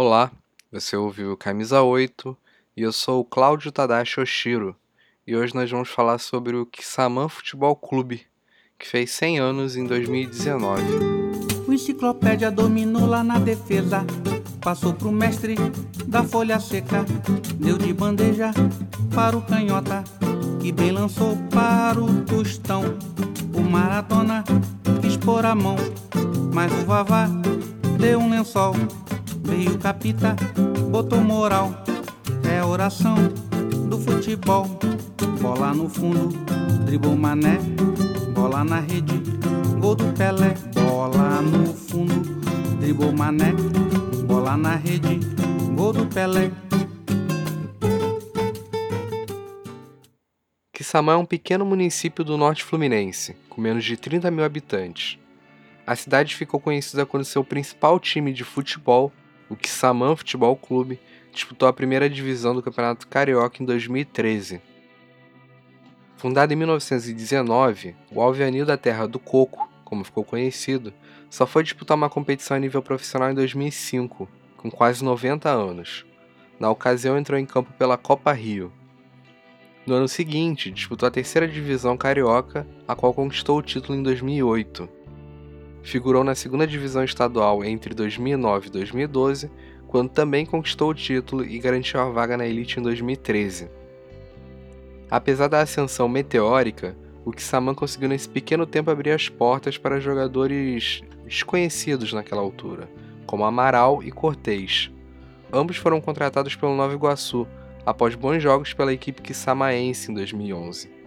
[0.00, 0.30] Olá,
[0.70, 2.36] você ouviu Camisa 8
[2.76, 4.76] e eu sou o Cláudio Tadashi Oshiro
[5.26, 8.24] e hoje nós vamos falar sobre o Kisaman Futebol Clube,
[8.78, 10.82] que fez 100 anos em 2019.
[11.66, 14.06] O enciclopédia dominou lá na defesa,
[14.60, 15.56] passou pro mestre
[16.06, 17.04] da folha seca,
[17.56, 18.52] deu de bandeja
[19.12, 20.04] para o canhota,
[20.62, 22.84] que bem lançou para o tostão.
[23.52, 24.44] O maratona
[25.00, 25.74] quis pôr a mão,
[26.54, 27.28] mas o vavá
[27.98, 28.74] deu um lençol.
[29.48, 30.36] Veio o capita,
[30.90, 31.72] botou moral,
[32.48, 33.16] é oração
[33.88, 34.66] do futebol.
[35.40, 36.28] Bola no fundo,
[36.84, 37.58] dribou mané,
[38.34, 39.14] bola na rede,
[39.80, 40.54] gol do Pelé.
[40.74, 42.40] Bola no fundo,
[42.78, 43.52] dribou mané,
[44.26, 45.18] bola na rede,
[45.74, 46.50] gol do Pelé.
[50.74, 55.18] Quissamã é um pequeno município do norte fluminense, com menos de 30 mil habitantes.
[55.86, 59.10] A cidade ficou conhecida quando seu principal time de futebol,
[59.48, 61.00] o Quissamã Futebol Clube,
[61.32, 64.60] disputou a primeira divisão do Campeonato Carioca em 2013.
[66.16, 70.92] Fundado em 1919, o Alvianil da Terra do Coco, como ficou conhecido,
[71.30, 76.04] só foi disputar uma competição a nível profissional em 2005, com quase 90 anos.
[76.58, 78.72] Na ocasião entrou em campo pela Copa Rio,
[79.88, 84.86] no ano seguinte, disputou a terceira divisão carioca, a qual conquistou o título em 2008.
[85.82, 89.50] Figurou na segunda divisão estadual entre 2009 e 2012,
[89.86, 93.70] quando também conquistou o título e garantiu a vaga na elite em 2013.
[95.10, 101.02] Apesar da ascensão meteórica, o Kissaman conseguiu nesse pequeno tempo abrir as portas para jogadores
[101.24, 102.88] desconhecidos naquela altura,
[103.26, 104.90] como Amaral e Cortez.
[105.52, 107.46] Ambos foram contratados pelo Nova Iguaçu,
[107.86, 110.97] após bons jogos pela equipe quissamaense em 2011.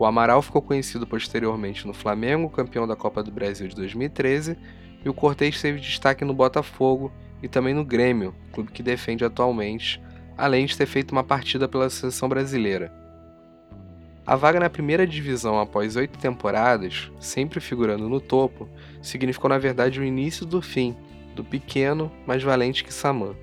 [0.00, 4.56] O Amaral ficou conhecido posteriormente no Flamengo, campeão da Copa do Brasil de 2013,
[5.04, 7.12] e o Cortez teve destaque no Botafogo
[7.42, 10.00] e também no Grêmio, clube que defende atualmente,
[10.38, 12.90] além de ter feito uma partida pela seleção brasileira.
[14.26, 18.66] A vaga na primeira divisão após oito temporadas, sempre figurando no topo,
[19.02, 20.96] significou na verdade o início do fim
[21.36, 23.34] do pequeno, mas valente Kissamã.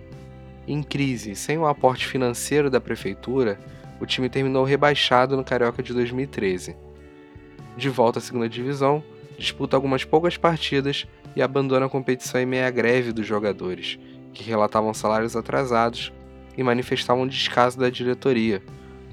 [0.68, 3.59] Em crise, sem o aporte financeiro da prefeitura,
[4.00, 6.75] o time terminou rebaixado no Carioca de 2013.
[7.75, 9.03] De volta à segunda divisão,
[9.38, 14.00] disputa algumas poucas partidas e abandona a competição em meia greve dos jogadores,
[14.34, 16.12] que relatavam salários atrasados
[16.57, 18.63] e manifestavam descaso da diretoria,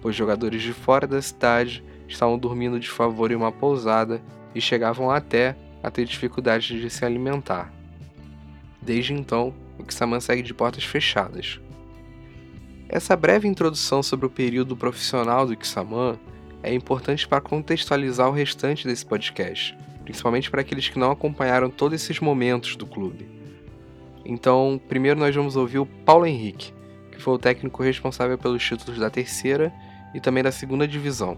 [0.00, 4.23] pois jogadores de fora da cidade estavam dormindo de favor em uma pousada
[4.55, 7.73] e chegavam até a ter dificuldades de se alimentar.
[8.81, 11.61] Desde então, o Kissaman segue de portas fechadas.
[12.94, 16.16] Essa breve introdução sobre o período profissional do Kissaman
[16.62, 22.00] é importante para contextualizar o restante desse podcast, principalmente para aqueles que não acompanharam todos
[22.00, 23.28] esses momentos do clube.
[24.25, 26.72] Então, primeiro nós vamos ouvir o Paulo Henrique,
[27.10, 29.75] que foi o técnico responsável pelos títulos da terceira
[30.15, 31.37] e também da segunda divisão.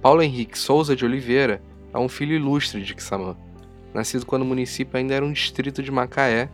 [0.00, 1.60] Paulo Henrique Souza de Oliveira
[1.92, 3.36] é um filho ilustre de Kissamã,
[3.92, 6.48] nascido quando o município ainda era um distrito de Macaé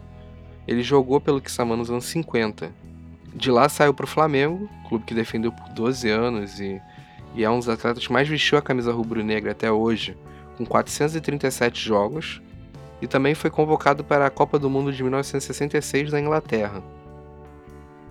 [0.66, 2.72] ele jogou pelo Kissamã nos anos 50.
[3.36, 6.80] De lá saiu para o Flamengo, clube que defendeu por 12 anos e,
[7.34, 10.16] e é um dos atletas que mais vestiu a camisa rubro-negra até hoje,
[10.56, 12.40] com 437 jogos,
[13.02, 16.82] e também foi convocado para a Copa do Mundo de 1966 da Inglaterra.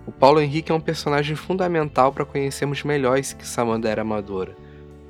[0.06, 4.56] O Paulo Henrique é um personagem fundamental para conhecermos melhor esse Kissamã da era amadora,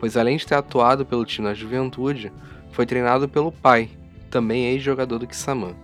[0.01, 2.33] pois além de ter atuado pelo time na juventude,
[2.73, 3.91] foi treinado pelo pai,
[4.31, 5.75] também ex-jogador do Kissamã.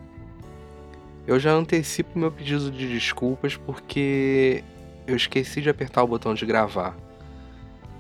[1.27, 4.65] Eu já antecipo meu pedido de desculpas porque
[5.07, 6.97] eu esqueci de apertar o botão de gravar.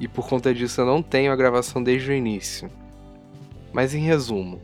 [0.00, 2.68] E por conta disso eu não tenho a gravação desde o início.
[3.72, 4.60] Mas em resumo,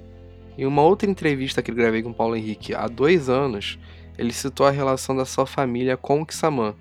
[0.57, 3.79] em uma outra entrevista que gravei com Paulo Henrique há dois anos,
[4.19, 6.75] ele citou a relação da sua família com o Kissamã.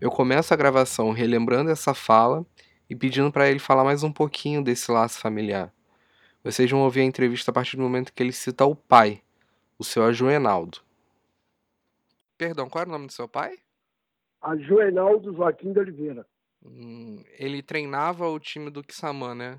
[0.00, 2.44] Eu começo a gravação relembrando essa fala
[2.88, 5.72] e pedindo para ele falar mais um pouquinho desse laço familiar.
[6.42, 9.22] Vocês vão ouvir a entrevista a partir do momento que ele cita o pai,
[9.80, 10.78] o seu Ajuenaldo.
[12.36, 13.56] Perdão, qual era o nome do seu pai?
[14.42, 16.26] Ajuenaldo Joaquim de Oliveira.
[16.62, 19.58] Hum, ele treinava o time do Kissamã, né?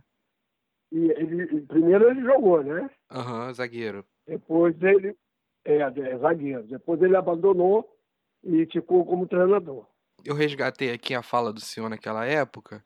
[0.91, 2.87] E ele, primeiro ele jogou, né?
[3.09, 4.05] Aham, uhum, zagueiro.
[4.27, 5.17] Depois ele.
[5.65, 6.63] É, é, zagueiro.
[6.63, 7.97] Depois ele abandonou
[8.43, 9.87] e ficou como treinador.
[10.23, 12.83] Eu resgatei aqui a fala do senhor naquela época.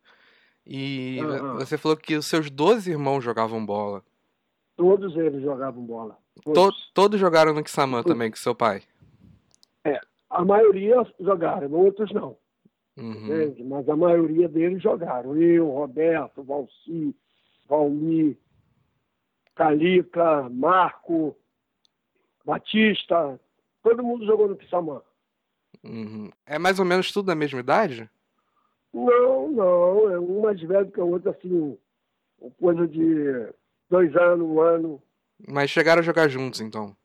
[0.66, 1.56] E uhum.
[1.56, 4.02] você falou que os seus 12 irmãos jogavam bola.
[4.78, 6.18] Todos eles jogavam bola.
[6.44, 8.84] Todos, todos jogaram no Kissamã também com seu pai?
[9.84, 10.00] É,
[10.30, 12.38] a maioria jogaram, outros não.
[12.98, 13.56] Uhum.
[13.68, 15.36] Mas a maioria deles jogaram.
[15.36, 17.16] Eu, Roberto, Valci,
[17.68, 18.38] Valmir,
[19.56, 21.36] Calica, Marco,
[22.46, 23.40] Batista,
[23.84, 25.02] todo mundo jogou no Kissamã.
[25.84, 26.30] Uhum.
[26.46, 28.10] É mais ou menos tudo da mesma idade?
[28.94, 30.10] Não, não.
[30.12, 31.78] É um mais velho que o outro, assim,
[32.60, 33.50] coisa de
[33.90, 35.02] dois anos, um ano.
[35.48, 36.96] Mas chegaram a jogar juntos, então?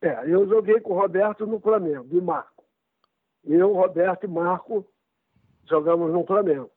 [0.00, 2.64] É, eu joguei com o Roberto no Flamengo, e Marco.
[3.44, 4.86] Eu, Roberto e Marco
[5.68, 6.70] jogamos no Flamengo.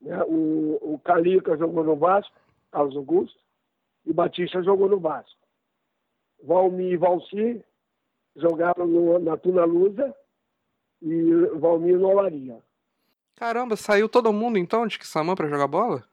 [0.00, 0.22] Né?
[0.24, 2.34] O, o Calica jogou no Vasco,
[2.70, 3.38] Carlos Augusto,
[4.04, 5.38] e Batista jogou no Vasco.
[6.42, 7.64] Valmir e Valci
[8.36, 10.14] jogaram no, na Tuna Lusa
[11.02, 12.62] e Valmir no Olaria.
[13.34, 16.04] Caramba, saiu todo mundo então de Kissamã para jogar bola?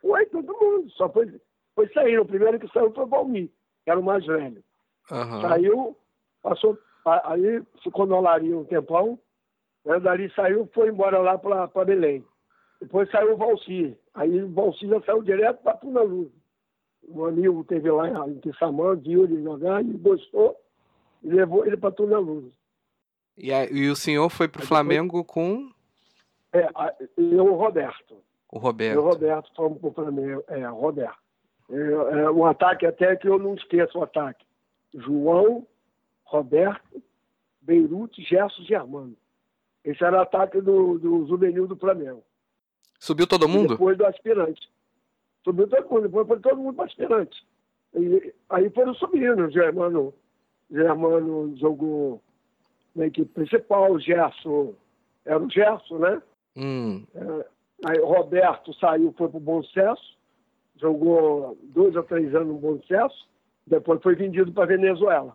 [0.00, 0.90] Foi, todo mundo.
[0.90, 1.40] Só foi,
[1.76, 2.18] foi sair.
[2.18, 3.50] O primeiro que saiu foi o Valmir,
[3.84, 4.64] que era o mais velho.
[5.10, 5.40] Uhum.
[5.42, 5.96] Saiu,
[6.42, 9.16] passou, aí ficou no Olaria um tempão.
[9.84, 10.00] Né?
[10.00, 12.24] Dali saiu, foi embora lá para Belém.
[12.80, 13.96] Depois saiu o Valci.
[14.14, 16.32] Aí o Valci já saiu direto para Tuna Luz.
[17.08, 20.56] Um amigo teve lá em Quissamã, viu ele jogar e gostou
[21.22, 22.52] e levou ele para Tuna Luz.
[23.38, 25.26] E, e o senhor foi para o Flamengo depois...
[25.26, 25.70] com?
[26.52, 26.68] É,
[27.16, 28.16] eu o Roberto.
[28.50, 28.96] O Roberto.
[28.96, 30.42] Eu o Roberto fomos para o Flamengo.
[30.48, 31.25] É, o Roberto.
[31.70, 34.44] É, é, um ataque até que eu não esqueço o ataque.
[34.94, 35.66] João,
[36.24, 37.02] Roberto,
[37.60, 39.16] Beirute, Gerson e Armando.
[39.84, 42.22] Esse era o ataque do, do juvenil do Flamengo.
[42.98, 43.66] Subiu todo mundo?
[43.66, 44.68] E depois do aspirante.
[45.44, 47.46] Subiu todo mundo, depois foi todo mundo para aspirante.
[47.94, 49.44] E, aí foram subindo.
[49.44, 50.14] O Germano,
[50.70, 52.22] Germano jogou
[52.94, 54.74] na equipe principal, o Gerson
[55.24, 56.22] era o Gerson, né?
[56.56, 57.04] Hum.
[57.14, 57.46] É,
[57.84, 60.15] aí o Roberto saiu, foi para o Bom Sucesso,
[60.80, 63.28] jogou dois ou três anos no Bom Sucesso,
[63.66, 65.34] depois foi vendido para Venezuela.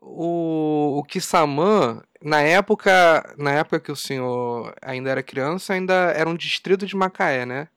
[0.00, 2.90] O, o Kissamã, na época,
[3.38, 7.68] na época que o senhor ainda era criança, ainda era um distrito de Macaé, né?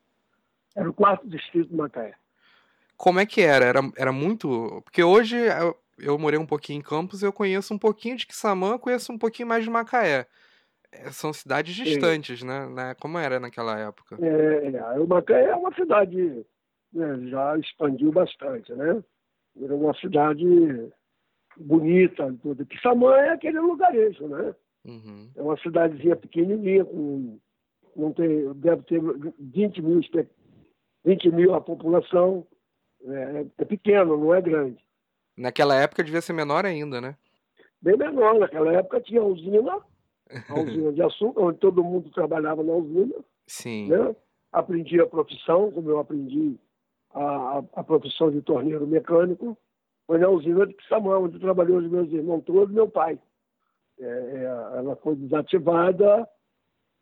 [0.75, 2.15] Era o quarto distrito de Macaé.
[2.97, 3.65] Como é que era?
[3.65, 4.81] Era, era muito.
[4.83, 8.25] Porque hoje eu, eu morei um pouquinho em Campos e eu conheço um pouquinho de
[8.25, 10.25] Kissamã, conheço um pouquinho mais de Macaé.
[10.91, 12.67] É, são cidades distantes, né?
[12.67, 12.95] né?
[12.99, 14.17] Como era naquela época?
[14.19, 16.45] É, é, o Macaé é uma cidade
[17.29, 19.03] já expandiu bastante, né?
[19.61, 20.45] Era uma cidade
[21.57, 22.65] bonita, tudo.
[22.65, 24.55] Quissamã é aquele lugarejo, né?
[24.85, 25.29] Uhum.
[25.35, 27.39] É uma cidadezinha pequenininha, com,
[27.95, 29.01] não tem, deve ter
[29.39, 30.01] 20 mil,
[31.03, 32.45] 20 mil a população.
[33.03, 34.83] É, é pequeno, não é grande.
[35.37, 37.15] Naquela época devia ser menor ainda, né?
[37.81, 38.39] Bem menor.
[38.39, 39.79] Naquela época tinha usina,
[40.49, 43.15] a usina de açúcar, onde todo mundo trabalhava na usina.
[43.47, 43.89] Sim.
[43.89, 44.15] Né?
[44.51, 46.57] Aprendi a profissão, como eu aprendi
[47.15, 49.57] a, a profissão de torneiro mecânico
[50.05, 53.19] foi na usina de Pixamã, onde trabalhou os meus irmãos todos meu pai.
[53.99, 54.43] É, é,
[54.77, 56.27] ela foi desativada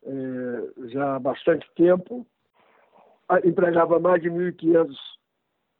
[0.04, 2.26] é, já há bastante tempo,
[3.44, 4.94] empregava mais de 1.500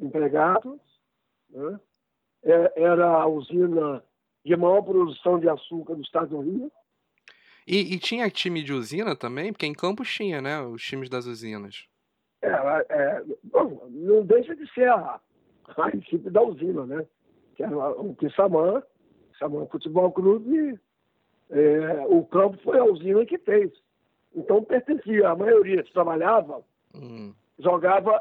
[0.01, 0.81] empregados,
[1.51, 1.81] né?
[2.43, 4.05] É, era a usina
[4.45, 6.73] de maior produção de açúcar do estado do Rio.
[7.67, 9.51] E, e, tinha time de usina também?
[9.51, 10.61] Porque em Campos tinha, né?
[10.61, 11.87] Os times das usinas.
[12.45, 15.19] É, é, bom, não deixa de ser a,
[15.77, 17.07] a equipe da usina, né?
[17.57, 18.83] Que era o Quissamã,
[19.33, 20.79] Quissamã Futebol Clube,
[21.51, 23.73] é, o campo foi a usina que fez.
[24.35, 26.63] Então pertencia, a maioria que trabalhava,
[26.95, 27.33] hum.
[27.59, 28.21] jogava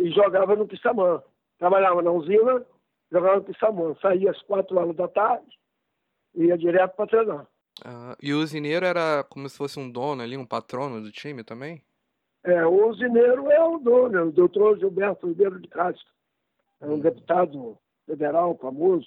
[0.00, 1.22] e jogava no Quissamã.
[1.58, 2.66] Trabalhava na usina,
[3.12, 3.94] jogava no Quissamã.
[4.00, 5.46] Saía às quatro horas da tarde
[6.34, 7.46] e ia direto para treinar.
[7.84, 11.44] Ah, e o usineiro era como se fosse um dono ali, um patrono do time
[11.44, 11.82] também?
[12.44, 16.06] É, o usineiro é o dono, é o doutor Gilberto Ribeiro de Castro.
[16.80, 19.06] É um deputado federal famoso,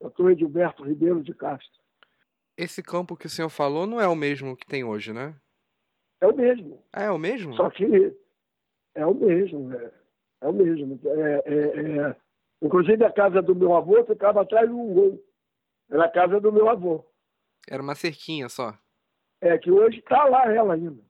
[0.00, 1.80] doutor Gilberto Ribeiro de Castro.
[2.56, 5.34] Esse campo que o senhor falou não é o mesmo que tem hoje, né?
[6.20, 6.82] É o mesmo.
[6.92, 7.54] Ah, é o mesmo?
[7.54, 7.84] Só que
[8.94, 9.92] é o mesmo, é,
[10.40, 11.00] é o mesmo.
[11.04, 12.16] É, é, é...
[12.60, 15.24] Inclusive a casa do meu avô ficava atrás de um gol.
[15.88, 17.04] Era a casa do meu avô.
[17.68, 18.76] Era uma cerquinha só.
[19.40, 21.00] É que hoje está lá ela ainda.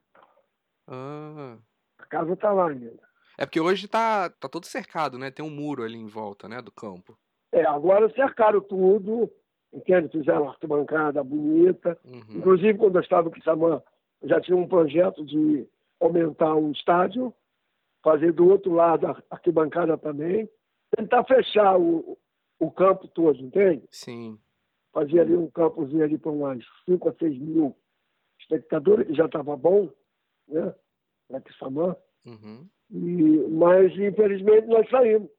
[0.91, 1.57] Ah.
[1.97, 2.99] A casa está lá ainda.
[3.37, 5.31] É porque hoje tá, tá todo cercado, né?
[5.31, 6.61] Tem um muro ali em volta, né?
[6.61, 7.17] Do campo.
[7.51, 9.31] É, agora cercaram tudo,
[9.73, 10.09] entende?
[10.09, 11.97] Fizeram uma arquibancada bonita.
[12.03, 12.37] Uhum.
[12.37, 13.81] Inclusive, quando eu estava em Samã,
[14.23, 15.65] já tinha um projeto de
[15.99, 17.33] aumentar um estádio,
[18.03, 20.49] fazer do outro lado a arquibancada também,
[20.95, 22.17] tentar fechar o,
[22.59, 23.87] o campo todo, entende?
[23.91, 24.37] Sim.
[24.91, 27.75] Fazer ali um campozinho ali para umas 5 a 6 mil
[28.39, 29.89] espectadores, que já estava bom,
[30.47, 30.73] né?
[31.31, 31.95] Para Quissamã.
[32.25, 32.67] Uhum.
[32.91, 35.29] E, mas, infelizmente, nós saímos.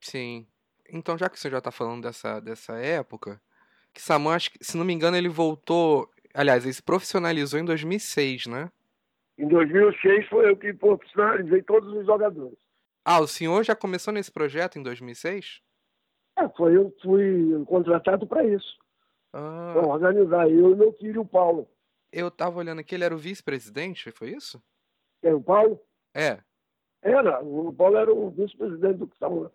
[0.00, 0.46] Sim.
[0.92, 3.40] Então, já que você já está falando dessa, dessa época,
[3.94, 6.08] que Saman, acho que, se não me engano, ele voltou.
[6.34, 8.70] Aliás, ele se profissionalizou em 2006, né?
[9.38, 12.58] Em 2006 foi eu que profissionalizei todos os jogadores.
[13.04, 15.60] Ah, o senhor já começou nesse projeto em 2006?
[16.38, 18.76] É, foi eu fui contratado para isso.
[19.32, 20.50] Ah, Vamos organizar.
[20.50, 21.68] Eu e meu filho, o Paulo.
[22.12, 24.62] eu tava olhando aqui, ele era o vice-presidente, foi isso?
[25.26, 25.80] Quem, o Paulo?
[26.14, 26.38] É.
[27.02, 27.42] Era.
[27.42, 29.50] O Paulo era o vice-presidente do Quissamã.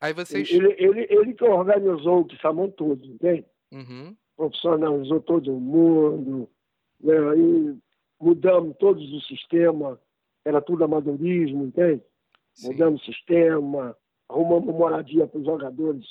[0.00, 0.50] Aí vocês.
[0.50, 3.44] Ele, ele, ele que organizou o Quissamã todo, entende?
[3.70, 4.16] Uhum.
[4.34, 6.48] Profissionalizou todo mundo.
[7.00, 7.12] Né?
[7.18, 7.76] Aí
[8.18, 10.00] mudamos todos o sistema.
[10.42, 12.02] Era tudo amadorismo, entende?
[12.54, 12.68] Sim.
[12.68, 13.94] Mudamos o sistema,
[14.26, 16.06] arrumamos moradia para os jogadores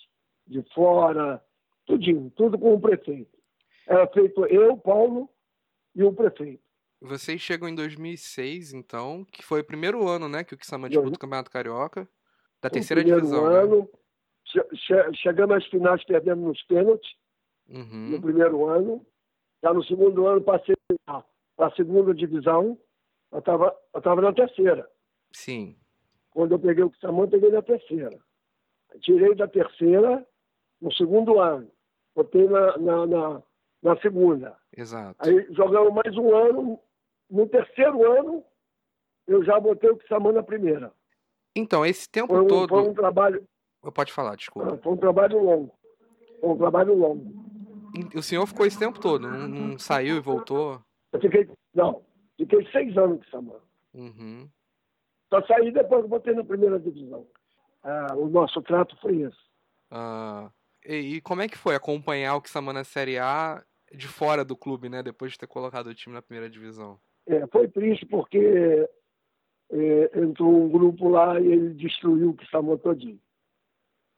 [0.45, 1.43] de fora,
[1.87, 3.39] tudinho, tudo com o prefeito.
[3.87, 5.27] Era feito eu, Paulo
[5.95, 6.61] e o prefeito.
[7.03, 10.93] Vocês chegam em 2006, então, que foi o primeiro ano, né, que o Kisama Dois-
[10.93, 12.07] disputa o Campeonato Carioca,
[12.61, 13.59] da No terceira divisão, né?
[13.59, 13.89] ano,
[14.45, 17.09] che- che- chegamos às finais, perdemos nos pênaltis
[17.67, 17.79] no
[18.15, 18.21] Uhum.
[18.21, 19.05] primeiro ano.
[19.61, 20.75] Já no segundo ano passei
[21.55, 22.77] para a segunda divisão,
[23.31, 24.89] eu estava eu tava na terceira.
[25.31, 25.77] Sim.
[26.31, 28.17] Quando eu peguei o Quissamã, eu peguei na terceira.
[29.01, 30.25] Tirei da terceira
[30.81, 31.69] no segundo ano.
[32.15, 33.43] Botei na, na, na,
[33.81, 34.57] na segunda.
[34.75, 35.17] Exato.
[35.19, 36.79] Aí jogamos mais um ano.
[37.33, 38.43] No terceiro ano,
[39.25, 40.93] eu já botei o Quissamã na primeira.
[41.55, 42.69] Então, esse tempo Foi um, todo.
[42.69, 43.47] foi um trabalho,
[43.91, 44.77] Pode falar, desculpa.
[44.77, 45.75] foi um trabalho longo.
[46.39, 47.33] Foi um trabalho longo.
[48.15, 50.79] O senhor ficou esse tempo todo, não, não saiu e voltou.
[51.11, 52.03] Eu fiquei, não,
[52.37, 53.59] fiquei seis anos com.
[53.95, 54.47] Uhum.
[55.33, 57.25] Só saí depois que botei na primeira divisão.
[57.83, 59.37] Ah, o nosso trato foi esse.
[59.89, 60.51] Ah,
[60.85, 64.55] e, e como é que foi acompanhar o Kisama na Série A de fora do
[64.55, 65.01] clube, né?
[65.01, 66.99] Depois de ter colocado o time na primeira divisão.
[67.27, 68.87] É, foi triste porque
[69.71, 73.19] é, entrou um grupo lá e ele destruiu o Quissamã todinho.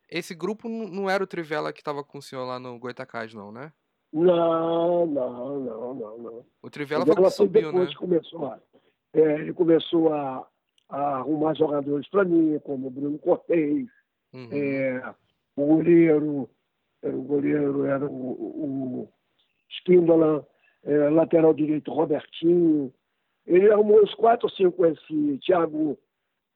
[0.10, 3.52] Esse grupo não era o Trivela que tava com o senhor lá no Goitacás, não,
[3.52, 3.72] né?
[4.14, 6.46] Não, não, não, não, não.
[6.62, 7.80] O Trivela foi o foi subiu, né?
[7.80, 8.60] depois que começou a,
[9.14, 10.48] é, ele começou a,
[10.90, 13.88] a arrumar jogadores para mim, como o Bruno Cortez,
[14.36, 14.50] Uhum.
[14.52, 15.16] é,
[15.56, 16.50] o goleiro,
[17.02, 18.32] era o goleiro era o,
[19.04, 19.10] o
[19.70, 20.46] Espíndola,
[20.86, 22.94] é, lateral direito Robertinho.
[23.46, 25.98] Ele arrumou uns quatro ou cinco esse Thiago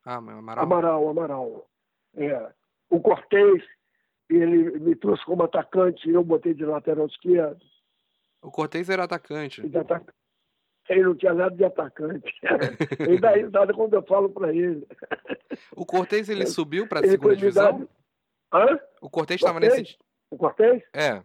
[0.06, 0.64] Ah, Amaral.
[0.64, 1.70] Amaral, Amaral.
[2.16, 2.52] É.
[2.90, 3.64] O Cortez,
[4.30, 7.60] ele me trouxe como atacante, eu botei de lateral esquerdo.
[8.42, 9.62] O Cortez era atacante.
[9.66, 10.14] E ataca-
[10.90, 12.34] Ele não tinha nada de atacante.
[13.00, 14.88] ele dá risada quando eu falo para ele.
[15.76, 17.88] O Cortez ele subiu pra Ele segunda divisão?
[18.52, 18.80] Hã?
[19.02, 19.98] O Cortez estava nesse.
[20.32, 20.82] O Cortez?
[20.96, 21.22] É.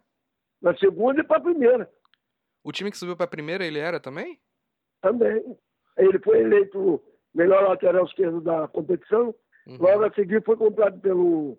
[0.61, 1.91] Na segunda e para a primeira
[2.65, 4.41] O time que subiu pra primeira ele era também?
[5.05, 5.57] também.
[5.99, 7.01] Ele foi eleito
[7.35, 9.35] melhor lateral esquerdo da competição.
[9.67, 9.77] Uhum.
[9.79, 11.59] Logo a seguir foi comprado pelo,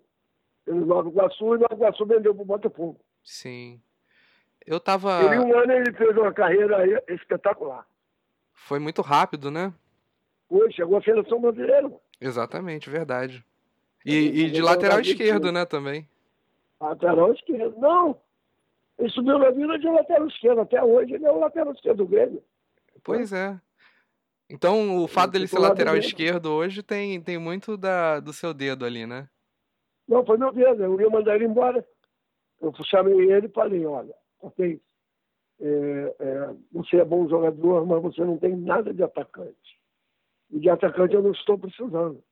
[0.64, 3.00] pelo Nova Iguaçu e Nova Iguaçu vendeu para o Botafogo.
[3.22, 3.80] Sim.
[4.66, 5.22] Eu tava.
[5.34, 7.86] Em um ano ele fez uma carreira espetacular.
[8.52, 9.72] Foi muito rápido, né?
[10.48, 11.90] Hoje chegou a seleção brasileira.
[12.20, 13.44] Exatamente, verdade.
[14.04, 16.08] E, e de lateral esquerdo, né, também.
[16.80, 17.78] Lateral esquerdo.
[17.78, 18.20] Não!
[18.98, 20.60] Ele subiu na vida de lateral esquerdo.
[20.60, 22.42] Até hoje ele é o lateral esquerdo do Grêmio.
[23.04, 23.58] Pois é.
[24.48, 28.84] Então, o fato dele ser lateral esquerdo hoje tem, tem muito da, do seu dedo
[28.84, 29.28] ali, né?
[30.06, 30.84] Não, foi meu dedo.
[30.84, 31.86] Eu ia mandar ele embora.
[32.60, 34.80] Eu chamei ele e falei, olha, ok,
[35.60, 39.80] é, é, você é bom jogador, mas você não tem nada de atacante.
[40.50, 42.22] E de atacante eu não estou precisando.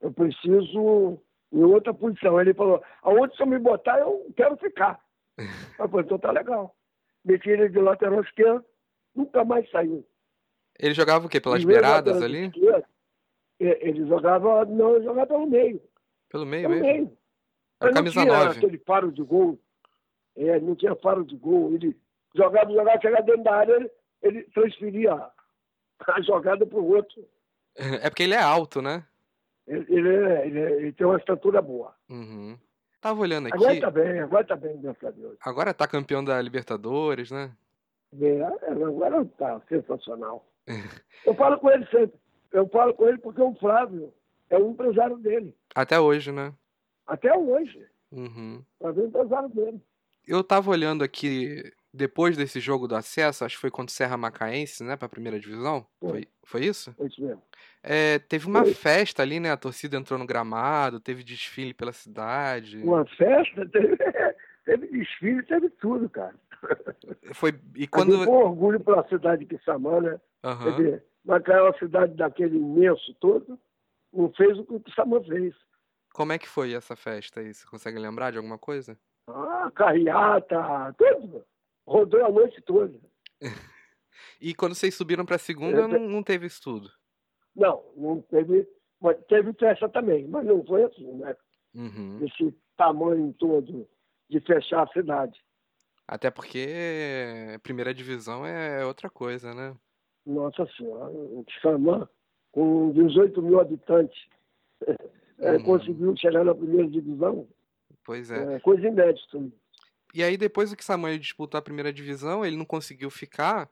[0.00, 1.18] Eu preciso
[1.52, 2.40] em outra posição.
[2.40, 5.00] Ele falou, aonde você me botar, eu quero ficar.
[5.76, 6.74] Falei, então tá legal.
[7.24, 8.64] Meti ele de lateral esquerdo,
[9.14, 10.06] nunca mais saiu.
[10.78, 11.40] Ele jogava o quê?
[11.40, 12.46] Pelas beiradas ali?
[12.46, 12.88] esquerdos,
[13.60, 15.82] é, Ele jogava, não, ele jogava pelo meio.
[16.30, 16.86] Pelo meio Pelo mesmo?
[16.86, 17.04] meio.
[17.06, 17.14] Era
[17.80, 18.58] Mas não camisa tinha 9.
[18.58, 19.58] aquele faro de gol.
[20.36, 21.74] É, não tinha faro de gol.
[21.74, 21.96] Ele
[22.34, 23.90] jogava, jogava, chegava dentro da área, ele,
[24.22, 25.12] ele transferia
[26.06, 27.26] a jogada para o outro.
[27.74, 29.04] É porque ele é alto, né?
[29.66, 31.94] Ele, ele, é- ele é- ele tem uma estatura boa.
[32.08, 32.58] Uhum.
[33.00, 33.56] Tava olhando aqui.
[33.56, 35.36] Agora está bem, agora está bem, graças a Deus.
[35.40, 37.50] Agora tá campeão da Libertadores, né?
[38.20, 40.46] É, agora está sensacional.
[41.24, 42.18] Eu falo com ele sempre.
[42.52, 44.12] Eu falo com ele porque o Flávio
[44.50, 45.56] é o empresário dele.
[45.74, 46.52] Até hoje, né?
[47.06, 47.86] Até hoje.
[48.10, 48.62] Uhum.
[48.78, 49.80] Flávio é o empresário dele.
[50.26, 54.16] Eu tava olhando aqui, depois desse jogo do acesso, acho que foi contra o Serra
[54.16, 54.96] Macaense, né?
[54.96, 55.86] Pra primeira divisão.
[55.98, 56.10] Foi.
[56.10, 56.92] Foi, foi isso?
[56.94, 57.42] Foi isso mesmo.
[57.82, 58.74] É, teve uma Foi.
[58.74, 59.50] festa ali, né?
[59.50, 62.78] A torcida entrou no gramado, teve desfile pela cidade.
[62.82, 63.96] Uma festa, teve,
[64.64, 66.34] teve desfile, teve tudo, cara.
[67.34, 67.58] Foi.
[67.74, 68.18] E Quando...
[68.18, 68.26] quando.
[68.26, 70.20] Com orgulho pela cidade de Quissamã, né?
[70.42, 70.76] Quer Aham.
[70.76, 73.58] dizer, Macaé é uma cidade daquele imenso todo,
[74.12, 75.54] não fez o que o Quissamã fez.
[76.12, 77.52] Como é que foi essa festa aí?
[77.52, 78.98] Você consegue lembrar de alguma coisa?
[79.28, 81.44] Ah, carreata, tudo.
[81.90, 82.98] Rodou a noite toda.
[84.42, 86.90] E quando vocês subiram pra segunda, É, não, não teve isso tudo.
[87.54, 88.66] Não, não teve.
[89.28, 91.36] Teve festa também, mas não foi assim, né?
[91.74, 92.24] Uhum.
[92.24, 93.86] Esse tamanho todo
[94.30, 95.38] de fechar a cidade.
[96.08, 99.76] Até porque primeira divisão é outra coisa, né?
[100.24, 102.08] Nossa Senhora, o Xamã,
[102.50, 104.18] com 18 mil habitantes,
[105.38, 105.64] é, hum.
[105.64, 107.46] conseguiu chegar na primeira divisão.
[108.04, 108.54] Pois é.
[108.54, 109.38] é coisa inédita.
[110.14, 113.68] E aí, depois que Samuel disputou a primeira divisão, ele não conseguiu ficar.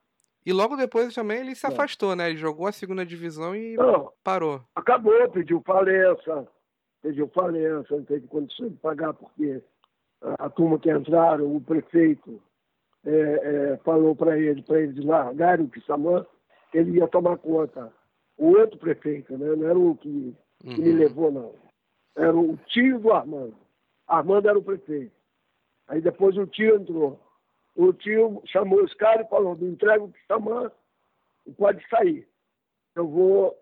[0.47, 1.69] E logo depois também ele se é.
[1.69, 2.31] afastou, né?
[2.31, 4.63] Ele jogou a segunda divisão e não, parou.
[4.75, 6.47] Acabou, pediu falência.
[7.03, 9.63] Pediu falência, não teve condições de pagar, porque
[10.23, 12.41] a, a turma que entraram, o prefeito
[13.05, 16.27] é, é, falou para ele, para eles largarem o Kissamã,
[16.73, 17.93] ele ia tomar conta.
[18.37, 19.55] O outro prefeito, né?
[19.55, 20.77] Não era o que, que uhum.
[20.77, 21.55] me levou, não.
[22.17, 23.57] Era o tio do Armando.
[24.07, 25.13] Armando era o prefeito.
[25.89, 27.21] Aí depois o tio entrou.
[27.75, 30.71] O tio chamou os caras e falou, me entrega o Kissamã
[31.47, 32.29] e pode sair.
[32.95, 33.57] Eu vou,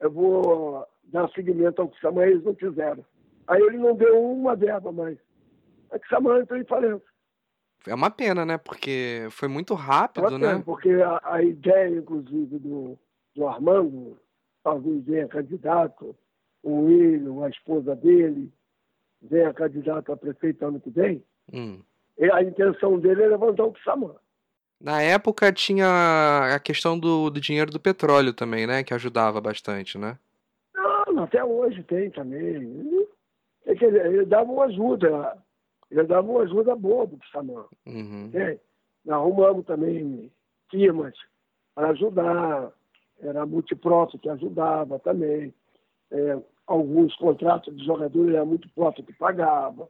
[0.00, 3.04] eu vou dar seguimento ao Kissamã, eles não quiseram.
[3.46, 5.18] Aí ele não deu uma verba mais.
[5.90, 7.08] A Kissamã entrou em falência.
[7.86, 8.58] É uma pena, né?
[8.58, 10.62] Porque foi muito rápido, é né?
[10.64, 12.98] Porque a, a, ideia, inclusive, do,
[13.34, 14.18] do Armando,
[14.62, 16.14] talvez venha candidato,
[16.62, 18.52] o William, a esposa dele,
[19.22, 21.80] venha candidato a prefeito ano que vem, hum.
[22.32, 24.14] a intenção dele é levantar o Psamã.
[24.80, 28.84] Na época tinha a questão do, do dinheiro do petróleo também, né?
[28.84, 30.16] Que ajudava bastante, né?
[30.74, 33.08] Não, até hoje tem também.
[33.66, 35.36] Ele dava uma ajuda
[35.90, 37.64] ele dava uma ajuda boa para o Psamã.
[37.86, 38.30] Uhum.
[39.08, 40.30] Arrumamos também
[40.70, 41.14] firmas
[41.74, 42.72] para ajudar,
[43.20, 45.54] era a Multiproto que ajudava também.
[46.10, 49.88] É, alguns contratos de jogadores era Multiproto que pagava,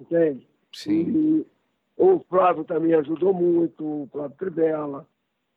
[0.00, 0.48] entende?
[0.74, 1.44] Sim.
[1.46, 1.46] E,
[1.96, 5.06] o Flávio também ajudou muito, o Flávio Tribela.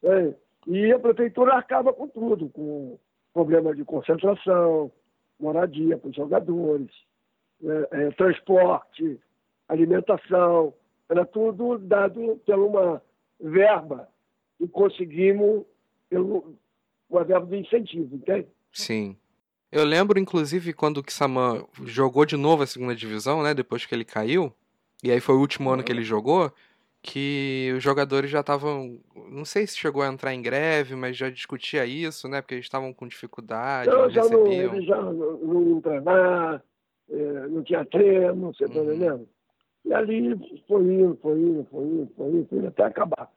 [0.03, 0.35] Né?
[0.67, 2.97] E a prefeitura arcava com tudo, com
[3.33, 4.91] problema de concentração,
[5.39, 6.91] moradia para os jogadores,
[7.63, 9.19] é, é, transporte,
[9.67, 10.73] alimentação,
[11.09, 13.01] era tudo dado por uma
[13.39, 14.07] verba
[14.59, 15.65] e conseguimos
[16.09, 16.55] pelo,
[17.09, 18.47] uma verba de incentivo, entende?
[18.71, 19.17] Sim.
[19.71, 23.53] Eu lembro, inclusive, quando o Kissaman jogou de novo a segunda divisão, né?
[23.53, 24.53] Depois que ele caiu,
[25.03, 26.51] e aí foi o último ano que ele jogou,
[27.01, 28.99] que os jogadores já estavam.
[29.29, 32.41] Não sei se chegou a entrar em greve, mas já discutia isso, né?
[32.41, 34.67] Porque eles estavam com dificuldade, não, não já recebiam.
[34.67, 36.63] Não, eles já não, não iam treinar,
[37.09, 38.85] é, não tinha treino, você tá uhum.
[38.85, 39.29] entendendo?
[39.85, 43.31] E ali foi indo, foi indo, foi indo, foi indo, foi indo até acabar.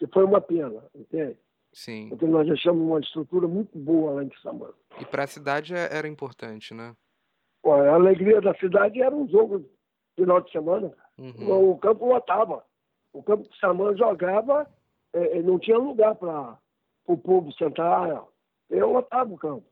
[0.00, 1.36] E foi uma pena, entende?
[1.72, 2.08] Sim.
[2.10, 4.68] Porque nós deixamos uma estrutura muito boa lá em Quissamã.
[5.00, 6.94] E para a cidade é, era importante, né?
[7.64, 9.68] a alegria da cidade era um jogo
[10.16, 10.92] final de semana.
[11.18, 11.70] Uhum.
[11.70, 12.64] O campo lotava.
[13.12, 14.66] O campo de Samã jogava,
[15.12, 16.58] é, é, não tinha lugar para
[17.06, 18.24] o povo sentar.
[18.68, 19.64] Eu lotava o campo.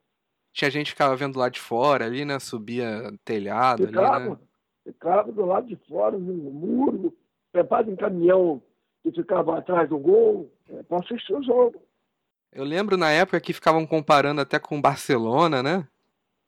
[0.53, 2.39] Tinha gente que ficava vendo lá de fora ali, né?
[2.39, 4.39] Subia telhado ficava, ali, né?
[4.85, 7.13] ficava do lado de fora, no muro,
[7.51, 8.63] preparado em caminhão
[9.03, 11.83] que ficava atrás do gol, é, para assistir o jogo.
[12.53, 15.89] Eu lembro na época que ficavam comparando até com o Barcelona, né?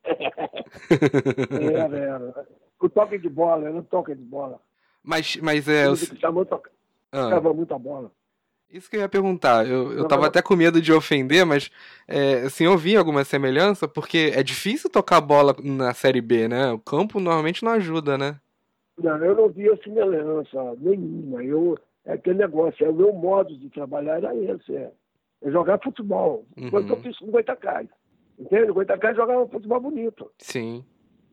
[1.74, 2.48] era, era.
[2.80, 4.60] O toque de bola, era o toque de bola.
[5.02, 5.86] Mas, mas é.
[5.86, 5.96] Eu...
[5.96, 6.40] Ficava
[7.12, 7.52] ah.
[7.54, 8.10] muita bola.
[8.70, 9.66] Isso que eu ia perguntar.
[9.66, 11.70] Eu, eu tava até com medo de ofender, mas
[12.08, 16.72] é, assim, eu vi alguma semelhança, porque é difícil tocar bola na Série B, né?
[16.72, 18.40] O campo normalmente não ajuda, né?
[18.98, 21.44] Não, eu não vi a semelhança nenhuma.
[21.44, 24.90] Eu, é aquele negócio, é o meu modo de trabalhar era esse, é,
[25.42, 26.44] é jogar futebol.
[26.56, 26.88] Uhum.
[26.88, 27.88] Eu fiz com o Goitacai.
[28.38, 28.70] Entende?
[28.70, 30.30] O Goitacai jogava futebol bonito.
[30.38, 30.84] Sim.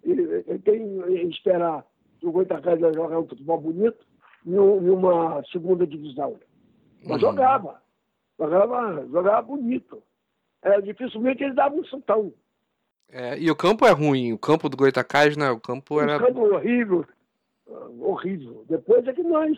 [0.03, 1.85] Quem esperar
[2.19, 4.05] que o Goitacai jogar um futebol bonito
[4.45, 6.37] em uma segunda divisão?
[7.01, 7.29] Mas uhum.
[7.31, 7.81] jogava.
[8.39, 10.03] Jogava, jogava bonito.
[10.61, 12.33] É, dificilmente ele dava um chutão.
[13.09, 15.51] É, e o campo é ruim, o campo do Goitacás, né?
[15.51, 16.17] O campo era.
[16.17, 17.05] O campo horrível.
[17.99, 18.65] Horrível.
[18.67, 19.57] Depois é que nós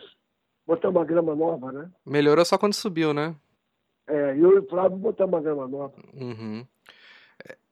[0.66, 1.90] botamos uma grama nova, né?
[2.04, 3.34] Melhorou só quando subiu, né?
[4.06, 5.94] É, eu e o Flávio botamos uma grama nova.
[6.14, 6.66] Uhum.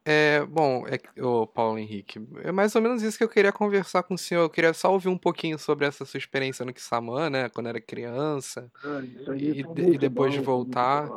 [0.06, 4.02] É, bom, é, ô Paulo Henrique, é mais ou menos isso que eu queria conversar
[4.02, 4.42] com o senhor.
[4.42, 7.48] Eu queria só ouvir um pouquinho sobre essa sua experiência no Kissamã, né?
[7.48, 8.70] Quando era criança.
[8.84, 9.00] Ah,
[9.34, 11.08] e, e, depois bom, de voltar.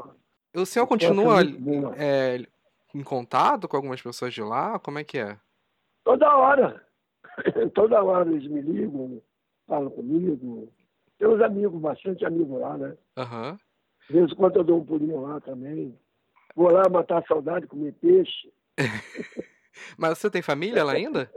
[0.56, 1.41] O senhor continua
[1.97, 2.45] é,
[2.95, 4.80] em contato com algumas pessoas de lá?
[4.80, 5.38] Como é que é?
[6.06, 6.82] Toda hora.
[7.76, 9.21] Toda hora eles me ligam,
[9.67, 10.71] falam comigo.
[11.19, 12.97] Tem uns amigos, bastante amigos lá, né?
[13.17, 13.50] Aham.
[13.52, 13.58] Uhum.
[14.08, 15.93] De vez em quando eu dou um pulinho lá também.
[16.56, 18.50] Vou lá matar a saudade, comer peixe.
[19.97, 21.31] Mas você tem família lá ainda?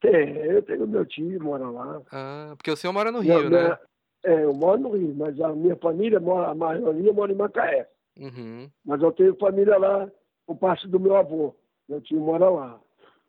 [0.00, 2.02] Tem, eu tenho meu tio, mora lá.
[2.10, 3.78] Ah, porque o senhor mora no Rio, né?
[4.24, 7.88] é, eu moro no Rio, mas a minha família, mora, a maioria mora em Macaé.
[8.18, 8.70] Uhum.
[8.84, 10.10] Mas eu tenho família lá,
[10.46, 11.54] por parte do meu avô.
[11.88, 12.80] Meu tio mora lá.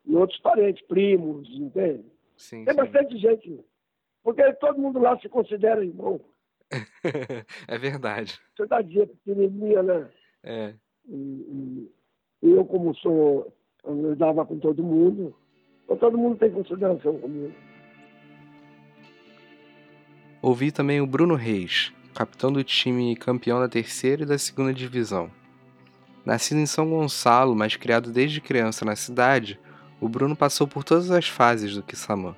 [0.04, 2.04] E outros parentes, primos, entende?
[2.36, 2.80] Sim, tem sim.
[2.80, 3.64] bastante gente.
[4.22, 6.20] Porque todo mundo lá se considera irmão.
[7.68, 8.40] é verdade.
[8.56, 10.10] Cidadezinha pequenininha, né?
[10.42, 10.74] É.
[11.06, 11.92] E, e
[12.42, 13.52] eu, como sou,
[13.84, 15.34] eu dava com todo mundo,
[16.00, 17.52] todo mundo tem consideração comigo.
[20.40, 25.30] Ouvi também o Bruno Reis, capitão do time campeão da terceira e da segunda divisão.
[26.24, 29.58] Nascido em São Gonçalo, mas criado desde criança na cidade,
[30.00, 32.34] o Bruno passou por todas as fases do Kissamã,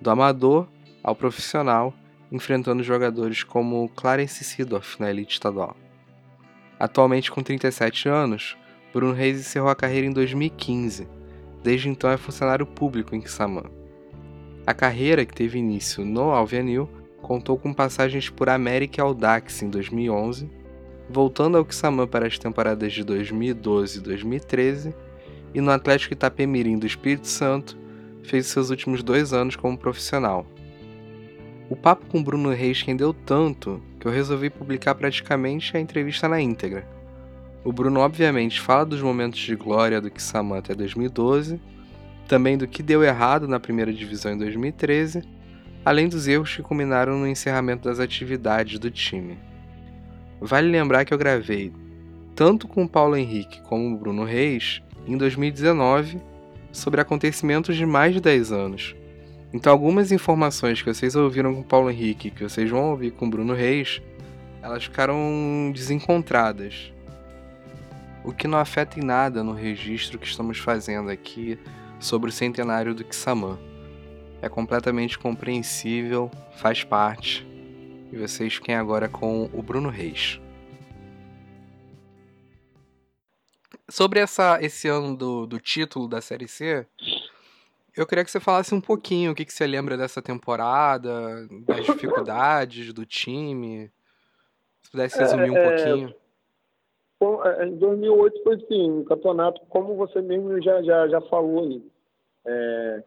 [0.00, 0.66] do amador
[1.02, 1.92] ao profissional,
[2.32, 5.76] enfrentando jogadores como Clarence Seedorf na elite estadual.
[6.78, 8.56] Atualmente com 37 anos,
[8.94, 11.08] Bruno Reis encerrou a carreira em 2015.
[11.64, 13.64] Desde então é funcionário público em Kissamã.
[14.64, 16.88] A carreira, que teve início no Alvianil,
[17.20, 20.48] contou com passagens por América e Audax em 2011,
[21.10, 24.94] voltando ao Kissamã para as temporadas de 2012 e 2013,
[25.52, 27.76] e no Atlético Itapemirim do Espírito Santo,
[28.22, 30.46] fez seus últimos dois anos como profissional.
[31.68, 36.40] O papo com Bruno Reis rendeu tanto que eu resolvi publicar praticamente a entrevista na
[36.40, 36.86] íntegra.
[37.64, 41.58] O Bruno obviamente fala dos momentos de glória do Kissamã até 2012,
[42.28, 45.22] também do que deu errado na primeira divisão em 2013
[45.84, 49.38] além dos erros que culminaram no encerramento das atividades do time.
[50.40, 51.72] Vale lembrar que eu gravei
[52.34, 56.20] tanto com o Paulo Henrique como o Bruno Reis em 2019
[56.72, 58.96] sobre acontecimentos de mais de 10 anos.
[59.52, 63.26] Então algumas informações que vocês ouviram com o Paulo Henrique que vocês vão ouvir com
[63.26, 64.02] o Bruno Reis,
[64.62, 66.92] elas ficaram desencontradas.
[68.24, 71.58] O que não afeta em nada no registro que estamos fazendo aqui
[72.00, 73.58] sobre o centenário do Kissamã
[74.40, 77.46] é completamente compreensível, faz parte.
[78.10, 80.40] E vocês fiquem agora com o Bruno Reis.
[83.90, 86.86] Sobre essa, esse ano do, do título da Série C,
[87.94, 91.84] eu queria que você falasse um pouquinho o que, que você lembra dessa temporada, das
[91.84, 93.92] dificuldades do time.
[94.82, 96.23] Se pudesse resumir um é, é pouquinho.
[97.44, 101.82] É, em 2008 foi assim, um campeonato, como você mesmo já, já, já falou aí.
[102.46, 103.04] É,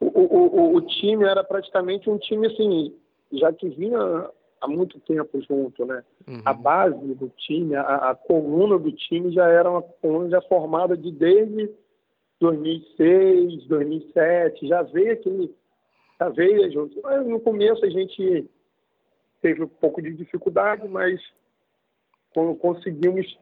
[0.00, 2.94] o, o, o time era praticamente um time assim,
[3.32, 6.04] já que vinha há muito tempo junto, né?
[6.26, 6.42] Uhum.
[6.44, 10.96] A base do time, a, a, coluna do time já era uma coluna já formada
[10.96, 11.70] de desde
[12.40, 15.54] 2006, 2007, já veio aquele,
[16.18, 17.00] já veio junto.
[17.02, 18.48] Mas no começo a gente
[19.40, 21.20] teve um pouco de dificuldade, mas
[22.60, 23.38] conseguimos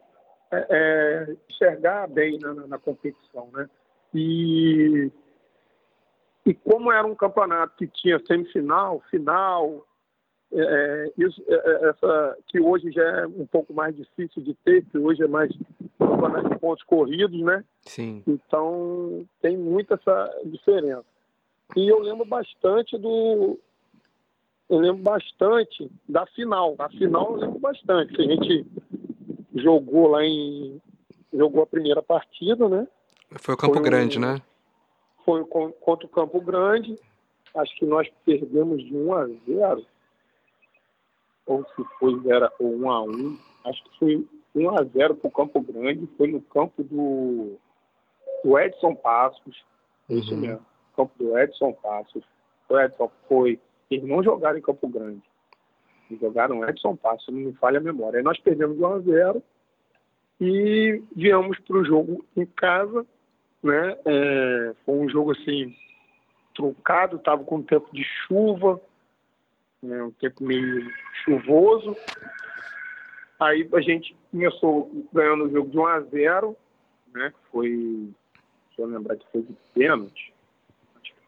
[0.50, 3.68] é, é, enxergar bem na, na, na competição, né?
[4.14, 5.10] E
[6.44, 9.86] e como era um campeonato que tinha semifinal, final,
[10.52, 14.54] é, é isso, é, é, essa, que hoje já é um pouco mais difícil de
[14.64, 15.52] ter, que hoje é mais
[15.98, 17.64] campeonato de pontos corridos, né?
[17.82, 18.22] Sim.
[18.26, 21.04] Então tem muita essa diferença.
[21.76, 23.58] E eu lembro bastante do.
[24.70, 26.76] Eu lembro bastante da final.
[26.78, 28.14] A final eu lembro bastante.
[28.14, 28.66] Que a gente
[29.56, 30.80] jogou lá em.
[31.32, 32.88] Jogou a primeira partida, né?
[33.36, 34.40] Foi o Campo Foi um, Grande, né?
[35.24, 36.98] foi contra o Campo Grande.
[37.54, 39.86] Acho que nós perdemos de 1 a 0.
[41.46, 43.38] Ou se foi 0 ou 1 a 1.
[43.64, 46.08] Acho que foi 1 a 0 para o Campo Grande.
[46.16, 47.56] Foi no campo do,
[48.44, 49.64] do Edson Passos.
[50.08, 50.18] Uhum.
[50.18, 50.66] Isso mesmo.
[50.96, 52.24] Campo do Edson Passos.
[52.68, 53.60] O Edson foi.
[53.90, 55.22] Eles não jogaram em Campo Grande.
[56.08, 58.18] Eles jogaram Edson Passos, não me falha a memória.
[58.18, 59.42] Aí nós perdemos de 1 a 0
[60.40, 63.06] e viemos para o jogo em casa
[63.62, 63.96] né?
[64.04, 65.74] É, foi um jogo assim
[66.54, 68.80] truncado, estava com um tempo de chuva,
[69.82, 70.02] né?
[70.02, 70.90] um tempo meio
[71.24, 71.96] chuvoso.
[73.38, 76.56] Aí a gente começou ganhando o jogo de 1 a 0,
[77.14, 77.32] né?
[77.50, 77.68] Foi,
[78.68, 80.34] deixa eu lembrar que foi de pênalti.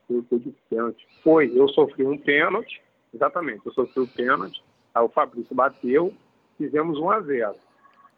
[0.07, 1.07] Foi, de pênalti.
[1.23, 2.83] Foi, eu sofri um pênalti,
[3.15, 4.63] exatamente, eu sofri um pênalti.
[4.95, 6.13] Aí o Fabrício bateu,
[6.59, 7.55] fizemos 1 a 0.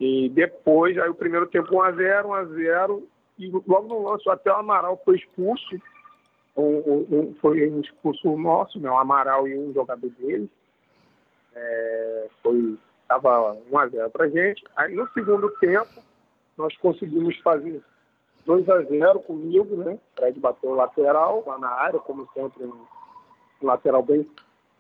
[0.01, 4.11] E depois, aí o primeiro tempo 1 a 0, 1 a 0, e logo no
[4.11, 5.77] lance até o Amaral foi expulso,
[6.57, 10.49] um, um, foi um expulso nosso, né, o Amaral e um jogador dele.
[11.55, 14.65] É, foi estava 1 a 0 para gente.
[14.77, 16.03] Aí no segundo tempo
[16.57, 17.83] nós conseguimos fazer
[18.45, 19.99] 2 a 0 comigo, né?
[20.17, 22.85] Fred bateu o lateral lá na área, como sempre um,
[23.63, 24.27] lateral bem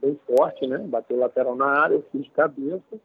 [0.00, 0.79] bem forte, né?
[0.79, 3.00] Bateu o lateral na área, eu fiz cabeça.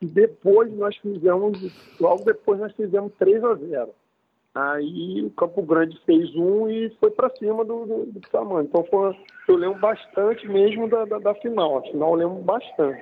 [0.00, 1.58] E depois nós fizemos,
[1.98, 3.90] logo depois nós fizemos 3 a 0.
[4.54, 8.64] Aí o Campo Grande fez um e foi para cima do, do, do tamanho.
[8.64, 9.14] Então foi,
[9.48, 11.78] eu lembro bastante mesmo da, da, da, final.
[11.78, 12.98] A final eu lembro bastante.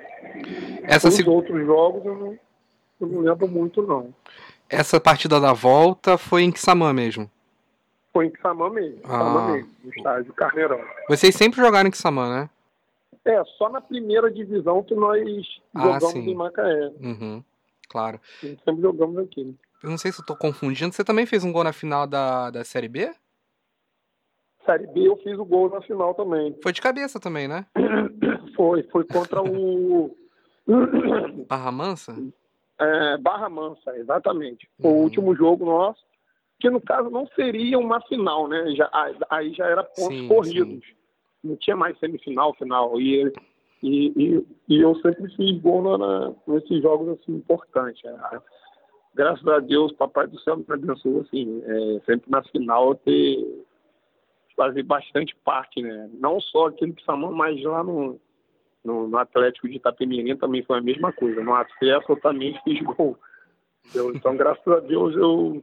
[0.83, 2.38] Essa Os outros jogos eu não,
[3.00, 4.12] eu não lembro muito, não.
[4.68, 7.31] Essa partida da volta foi em Quissamã mesmo?
[8.12, 9.53] Foi em Quissamã mesmo, ah.
[9.53, 10.81] mesmo, no estádio Carneirão.
[11.09, 12.50] Vocês sempre jogaram em Quissamã, né?
[13.24, 15.22] É, só na primeira divisão que nós
[15.74, 16.31] Ah, jogamos sim.
[16.31, 16.92] em Macaé.
[17.00, 17.42] Uhum,
[17.88, 18.20] claro.
[18.42, 19.57] A gente sempre jogamos aqui.
[19.83, 20.92] Eu não sei se eu tô confundindo.
[20.94, 23.11] Você também fez um gol na final da, da Série B?
[24.64, 26.57] Série B eu fiz o gol na final também.
[26.62, 27.66] Foi de cabeça também, né?
[28.57, 30.16] Foi, foi contra o
[31.48, 32.16] Barra Mansa?
[32.78, 34.68] É, Barra Mansa, exatamente.
[34.80, 35.02] Foi o Uhum.
[35.02, 36.02] último jogo nosso,
[36.60, 38.74] que no caso não seria uma final, né?
[38.74, 38.90] Já,
[39.30, 40.84] aí já era pontos Sim, corridos.
[41.42, 43.00] Não tinha mais semifinal, final.
[43.00, 43.32] E,
[43.82, 48.02] e, e, e eu sempre fiz gol na, nesses jogos assim, importantes.
[48.04, 48.40] É,
[49.14, 53.64] graças a Deus, Papai do Céu me abençoou, assim, é, sempre na final ter
[54.56, 56.08] fazer bastante parte, né?
[56.14, 58.20] Não só aqui no Pissamã, mas lá no,
[58.85, 61.42] no, no Atlético de Itapemirim também foi a mesma coisa.
[61.42, 63.16] No acesso eu também fiz gol.
[64.14, 65.62] Então, graças a Deus, eu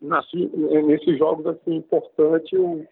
[0.00, 0.46] nasci
[0.86, 2.86] nesses jogos assim importantes, eu,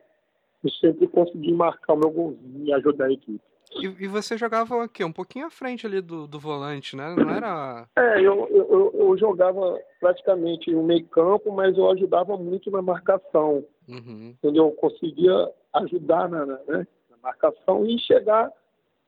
[0.63, 3.41] eu sempre consegui marcar o meu golzinho e ajudar a equipe.
[3.77, 5.03] E, e você jogava o quê?
[5.05, 7.15] Um pouquinho à frente ali do, do volante, né?
[7.17, 7.87] Não era.
[7.97, 12.81] É, eu, eu, eu- eu jogava praticamente no meio campo, mas eu ajudava muito na
[12.83, 13.65] marcação.
[13.89, 14.35] Uhum.
[14.39, 14.67] entendeu?
[14.67, 18.51] Eu conseguia ajudar na, na, né, na marcação e chegar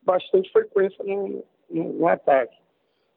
[0.07, 2.55] bastante frequência no, no, no ataque.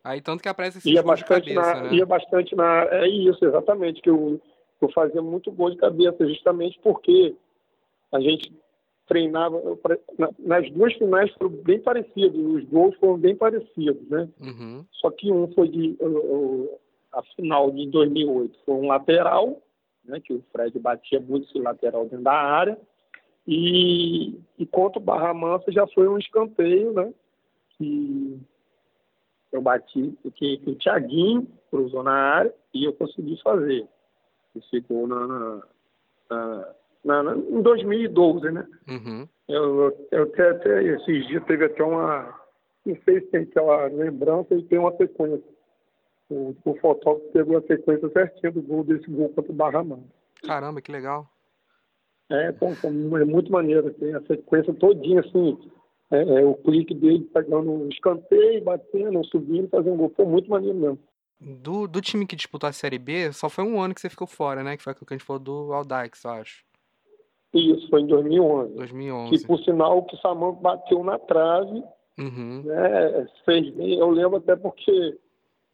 [0.03, 1.95] Aí tanto que aparece esses Ia bastante, cabeça, na, né?
[1.95, 2.85] ia bastante na.
[2.91, 4.41] É isso, exatamente, que eu,
[4.81, 7.35] eu fazia muito gol de cabeça, justamente porque
[8.13, 8.53] a gente
[9.07, 9.61] treinava.
[10.39, 14.29] nas duas finais foram bem parecidos, os gols foram bem parecidos, né?
[14.41, 14.85] Uhum.
[14.93, 15.97] Só que um foi de.
[17.13, 19.61] a final de 2008 foi um lateral,
[20.05, 22.79] né, que o Fred batia muito esse lateral dentro da área.
[23.53, 27.13] E, e contra o Barra Mansa já foi um escanteio, né?
[27.77, 28.39] Que
[29.53, 33.89] eu bati, que, que o Thiaguinho cruzou na área e eu consegui fazer.
[34.55, 35.63] Esse gol na, na,
[36.31, 38.67] na, na- na- em 2012, né?
[38.89, 39.29] Uhum.
[39.49, 42.33] Eu, eu até, até esses dias teve até uma.
[42.87, 45.43] Não sei se tem aquela lembrança e tem uma sequência.
[46.31, 50.05] O, o fotógrafo pegou a sequência certinha do gol desse gol contra o Barra Mansa.
[50.47, 51.27] Caramba, que legal.
[52.31, 52.73] É, então,
[53.19, 53.93] é muito maneiro.
[53.95, 55.59] Tem a sequência todinha, assim.
[56.11, 60.13] É, é, o clique dele pegando um escanteio, batendo, subindo, fazendo gol.
[60.17, 60.99] Foi muito maneiro mesmo.
[61.41, 64.27] Do, do time que disputou a Série B, só foi um ano que você ficou
[64.27, 64.77] fora, né?
[64.77, 66.65] Que foi aquilo que a gente falou do Audax, eu acho.
[67.55, 68.75] Isso, foi em 2011.
[68.75, 69.31] 2011.
[69.31, 71.83] Que, por sinal, o Kissamã bateu na trave
[72.19, 72.63] Uhum.
[72.65, 73.99] né, fez bem.
[73.99, 75.19] Eu lembro até porque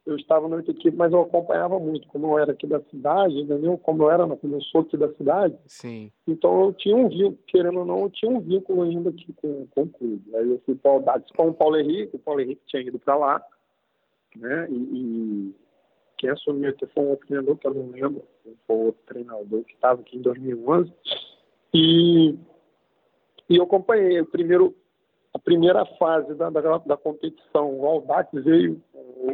[0.07, 2.07] eu estava na outra equipe, mas eu acompanhava muito.
[2.09, 3.77] Como eu era aqui da cidade, entendeu?
[3.77, 6.13] Como eu era, como eu sou aqui da cidade, Sim.
[6.27, 9.67] então eu tinha um vínculo, querendo ou não, eu tinha um vínculo ainda aqui com,
[9.67, 10.37] com o clube.
[10.37, 12.99] Aí eu fui para o Audax com o Paulo Henrique, o Paulo Henrique tinha ido
[12.99, 13.43] para lá,
[14.37, 14.69] né?
[14.71, 15.55] E, e
[16.17, 18.25] quem assumiu aqui foi um outro treinador, que eu não lembro,
[18.67, 20.93] foi outro treinador que estava aqui em 2011.
[21.75, 22.39] E,
[23.51, 24.75] e eu acompanhei o primeiro
[25.37, 27.71] a primeira fase da, da, da competição.
[27.79, 28.83] O Audax veio,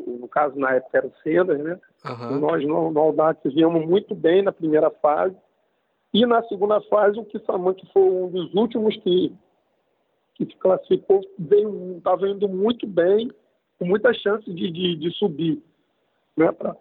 [0.00, 1.78] no caso, na época era o Sendas, né?
[2.04, 2.38] Aham.
[2.38, 5.36] Nós no, no Audax viemos muito bem na primeira fase.
[6.12, 9.32] E na segunda fase, o Kissamã, que foi um dos últimos que,
[10.34, 13.30] que se classificou, veio, estava indo muito bem,
[13.78, 15.62] com muita chance de, de, de subir
[16.36, 16.76] né, para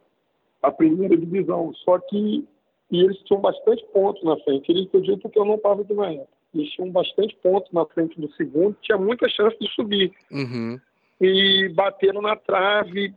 [0.62, 1.74] a primeira divisão.
[1.76, 2.46] Só que
[2.92, 4.70] e eles tinham bastante pontos na frente.
[4.70, 6.28] Eles podiam porque eu não estava aqui na época.
[6.54, 10.78] Eles tinham bastante pontos na frente do segundo, tinha muita chance de subir Uhum.
[11.22, 13.14] E bateram na trave.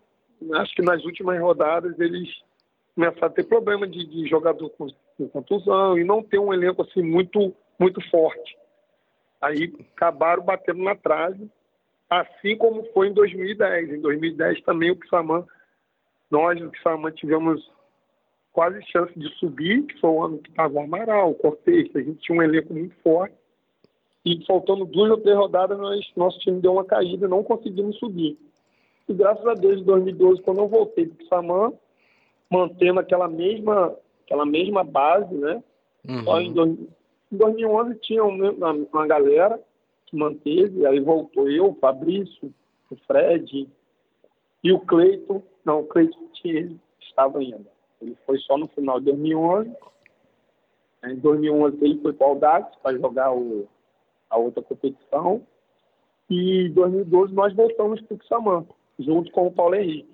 [0.57, 2.29] Acho que nas últimas rodadas eles
[2.95, 4.87] começaram a ter problema de, de jogador com,
[5.17, 8.57] com contusão e não ter um elenco assim muito, muito forte.
[9.41, 11.51] Aí acabaram batendo na trave,
[12.11, 13.95] assim como foi em 2010.
[13.95, 15.45] Em 2010 também o Kissamã,
[16.31, 17.73] nós do Kissamã tivemos
[18.53, 22.01] quase chance de subir, que foi o ano que estava o Amaral, o Cortez, a
[22.01, 23.35] gente tinha um elenco muito forte.
[24.25, 27.99] E faltando duas ou três rodadas, nós, nosso time deu uma caída e não conseguimos
[27.99, 28.39] subir.
[29.09, 31.73] E graças a Deus, em 2012, quando eu voltei para o Samã,
[32.51, 35.63] mantendo aquela mesma, aquela mesma base, né?
[36.25, 36.55] Só em, Uhum.
[36.55, 36.79] dois-
[37.33, 39.61] em 2011 tinha uma, uma galera
[40.07, 42.53] que manteve, aí voltou eu, o Fabrício,
[42.91, 43.69] o Fred
[44.63, 45.43] e o Cleiton.
[45.65, 47.61] Não, o Cleiton tinha, estava ainda.
[48.01, 49.71] Ele foi só no final de 2011.
[51.05, 53.67] Em 2011 ele foi para o Audax para jogar o,
[54.31, 55.43] a outra competição.
[56.29, 58.65] E em 2012 nós voltamos para o Xamã,
[58.99, 60.09] junto com o Paulo Henrique.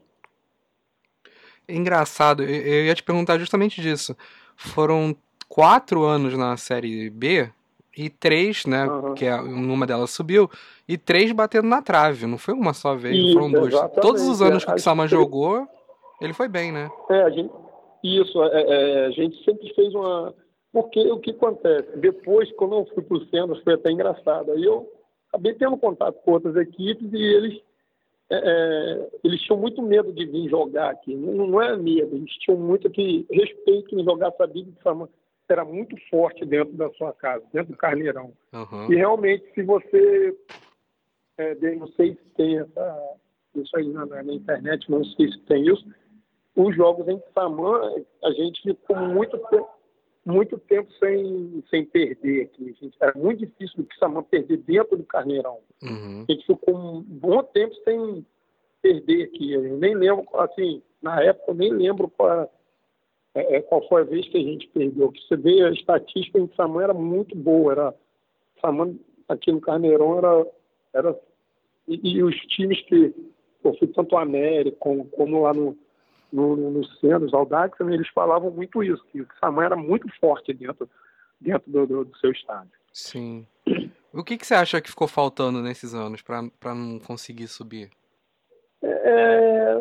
[1.68, 4.16] É engraçado, eu, ia te perguntar justamente disso.
[4.56, 5.14] Foram
[5.48, 7.48] quatro anos na Série B
[7.96, 8.84] e três, né?
[8.84, 9.14] Aham.
[9.14, 10.50] Que é, uma delas subiu,
[10.88, 12.26] e três batendo na trave.
[12.26, 13.74] Não foi uma só vez, Isso, foram duas.
[14.00, 15.66] Todos os anos que o Kisama gente- jogou,
[16.20, 16.90] ele foi bem, né?
[17.08, 17.50] É, a gente,
[18.02, 20.34] isso, é, é, a gente sempre fez uma.
[20.72, 21.96] Porque o que acontece?
[21.96, 24.52] Depois, quando eu fui para o centro, foi até engraçado.
[24.52, 24.88] Aí eu,
[25.28, 27.60] acabei tendo contato com outras equipes e eles
[28.30, 31.16] é, é, eles tinham muito medo de vir jogar aqui.
[31.16, 34.72] Não, não é medo, eles tinham muito que respeito em jogar, sabia que
[35.52, 38.32] era muito forte dentro da sua casa, dentro do Carneirão.
[38.52, 38.92] Uhum.
[38.92, 40.36] E realmente, se você.
[41.36, 43.16] É, não sei se tem essa,
[43.56, 45.84] isso aí na, na, internet, não sei se tem isso.
[46.54, 47.80] Os jogos em Samã,
[48.22, 49.68] a gente ficou muito tempo,
[50.24, 52.76] muito tempo sem, sem perder aqui.
[52.80, 55.58] Gente, era muito difícil o Samã perder dentro do Carneirão.
[55.82, 56.24] Uhum.
[56.28, 58.24] A gente ficou um bom tempo sem
[58.82, 59.52] perder aqui.
[59.52, 62.50] Eu nem lembro, assim, na época eu nem lembro qual,
[63.34, 65.10] é, é, qual foi a vez que a gente perdeu.
[65.10, 67.72] Que você vê a estatística em Samã era muito boa.
[67.72, 67.94] Era,
[68.60, 68.94] Samã
[69.28, 70.46] aqui no Carneirão era.
[70.92, 71.20] era
[71.88, 73.14] e, e os times que.
[73.62, 75.76] Eu fui tanto o América como, como lá no,
[76.32, 80.08] no, no, no centro, os Audax, eles falavam muito isso, que o Samã era muito
[80.18, 80.88] forte dentro,
[81.40, 82.72] dentro do, do, do seu estádio.
[82.92, 83.46] Sim.
[84.12, 87.90] O que, que você acha que ficou faltando nesses anos para não conseguir subir?
[88.82, 89.74] É,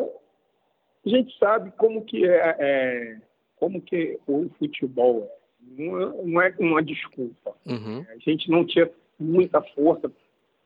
[1.04, 3.18] a gente sabe como que é, é
[3.56, 5.40] como que o futebol é.
[5.62, 7.54] Não, é, não é uma desculpa.
[7.66, 8.04] Uhum.
[8.08, 10.10] A gente não tinha muita força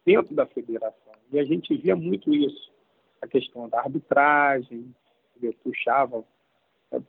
[0.06, 1.12] dentro da federação.
[1.32, 2.72] E a gente via muito isso.
[3.20, 4.94] A questão da arbitragem,
[5.46, 6.24] eu puxava.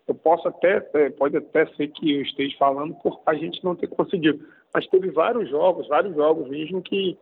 [0.07, 3.75] Eu posso até, é, pode até ser que eu esteja falando por a gente não
[3.75, 4.43] ter conseguido.
[4.73, 7.17] Mas teve vários jogos, vários jogos mesmo que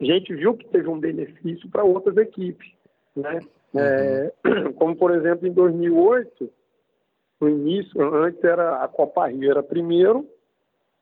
[0.00, 2.72] a gente viu que teve um benefício para outras equipes.
[3.14, 3.40] Né?
[3.74, 3.80] Uhum.
[3.80, 4.32] É,
[4.78, 6.50] como, por exemplo, em 2008,
[7.40, 10.28] no início, antes era a Copa Rio, era primeiro,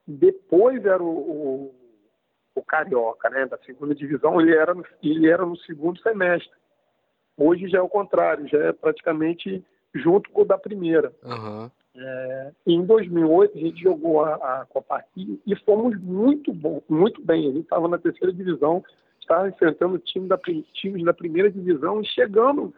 [0.06, 1.74] depois era o, o,
[2.54, 6.56] o, Carioca, né, da segunda divisão, ele era, ele era no segundo semestre.
[7.38, 11.12] Hoje já é o contrário, já é praticamente junto com o da primeira.
[11.24, 11.70] Uhum.
[11.96, 17.48] É, em 2008 a gente jogou a, a Copa e fomos muito bom, muito bem.
[17.48, 18.84] A gente estava na terceira divisão,
[19.20, 20.38] estava enfrentando time da,
[20.74, 22.74] times da primeira divisão e chegando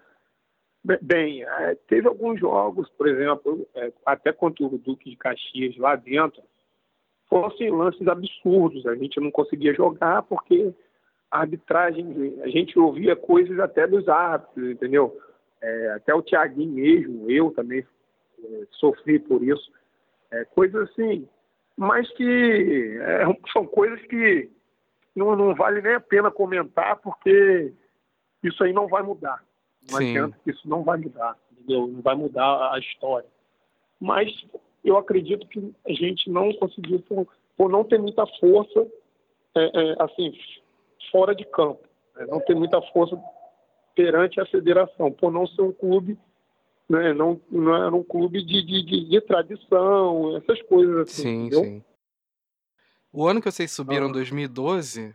[0.83, 5.94] Bem, é, teve alguns jogos, por exemplo, é, até contra o Duque de Caxias lá
[5.94, 6.42] dentro,
[7.29, 8.87] fossem lances absurdos.
[8.87, 10.73] A gente não conseguia jogar porque
[11.31, 15.16] arbitragem, a gente ouvia coisas até dos árbitros, entendeu?
[15.62, 17.87] É, até o Thiaguinho mesmo, eu também
[18.43, 19.71] é, sofri por isso.
[20.31, 21.29] É, coisas assim,
[21.77, 24.51] mas que é, são coisas que
[25.14, 27.73] não, não vale nem a pena comentar porque
[28.43, 29.43] isso aí não vai mudar.
[29.90, 30.11] Não Sim.
[30.11, 31.87] adianta que isso não vai mudar, entendeu?
[31.87, 33.29] Não vai mudar a história.
[34.01, 34.31] Mas
[34.85, 38.87] eu acredito que a gente não conseguiu, por, por não ter muita força,
[39.55, 40.33] é, é, assim,
[41.11, 41.83] fora de campo.
[42.17, 42.27] Né?
[42.29, 43.21] Não ter muita força
[43.95, 46.19] perante a federação, por não ser um clube,
[46.89, 47.13] né?
[47.13, 51.23] não, não era um clube de, de, de, de tradição, essas coisas assim.
[51.23, 51.65] Sim, entendeu?
[51.65, 51.85] sim.
[53.13, 54.13] O ano que vocês subiram, ah.
[54.13, 55.15] 2012,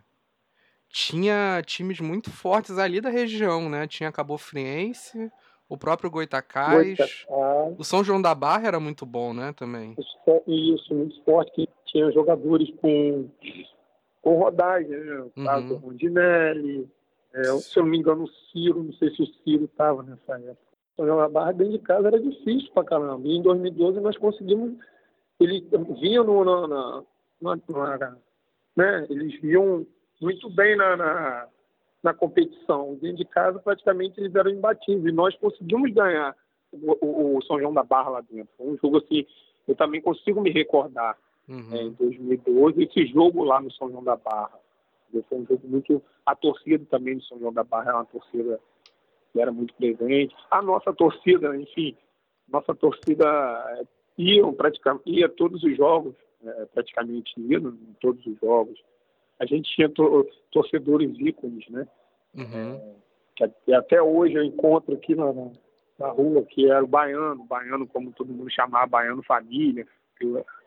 [0.88, 3.86] tinha times muito fortes ali da região, né?
[3.86, 5.32] Tinha Cabo Friense,
[5.68, 7.26] o próprio Goitacás, Goitacás.
[7.78, 9.96] o São João da Barra era muito bom, né, também.
[10.46, 13.28] Isso, muito forte, que tinha jogadores com,
[14.26, 15.20] com rodagem, né?
[15.20, 15.78] O caso uhum.
[15.78, 16.90] Rondinelli,
[17.32, 20.34] é, se eu não me engano, o Ciro, não sei se o Ciro estava nessa
[20.36, 20.58] época.
[20.98, 23.24] João da Barra dentro de casa era difícil pra caramba.
[23.24, 24.76] E em 2012 nós conseguimos,
[25.38, 25.64] ele
[26.00, 27.04] vinha no, na, na,
[27.40, 28.16] na, na
[28.76, 29.06] né?
[29.08, 29.86] Eles viam
[30.20, 31.46] muito bem na, na,
[32.02, 32.98] na, competição.
[33.00, 35.06] Dentro de casa, praticamente, eles eram imbatíveis.
[35.06, 36.34] E nós conseguimos ganhar
[36.72, 38.52] o, o, o, São João da Barra lá dentro.
[38.56, 39.24] Foi um jogo assim,
[39.68, 41.16] eu também consigo me recordar.
[41.48, 41.72] Uhum.
[41.72, 44.58] É, em 2012, esse jogo lá no São João da Barra.
[45.28, 46.02] Foi um jogo muito.
[46.24, 48.60] A torcida também do São João da Barra é uma torcida
[49.32, 50.34] que era muito presente.
[50.50, 51.96] A nossa torcida, enfim,
[52.48, 53.24] nossa torcida
[53.78, 53.84] é,
[54.18, 58.78] ia praticamente ia todos os jogos, é, praticamente ia em todos os jogos
[59.38, 59.90] a gente tinha
[60.50, 61.86] torcedores ícones, né?
[62.34, 62.74] Uhum.
[63.40, 65.32] É, que até hoje eu encontro aqui na,
[65.98, 69.86] na, rua, que era o baiano, baiano como todo mundo chamava, baiano família.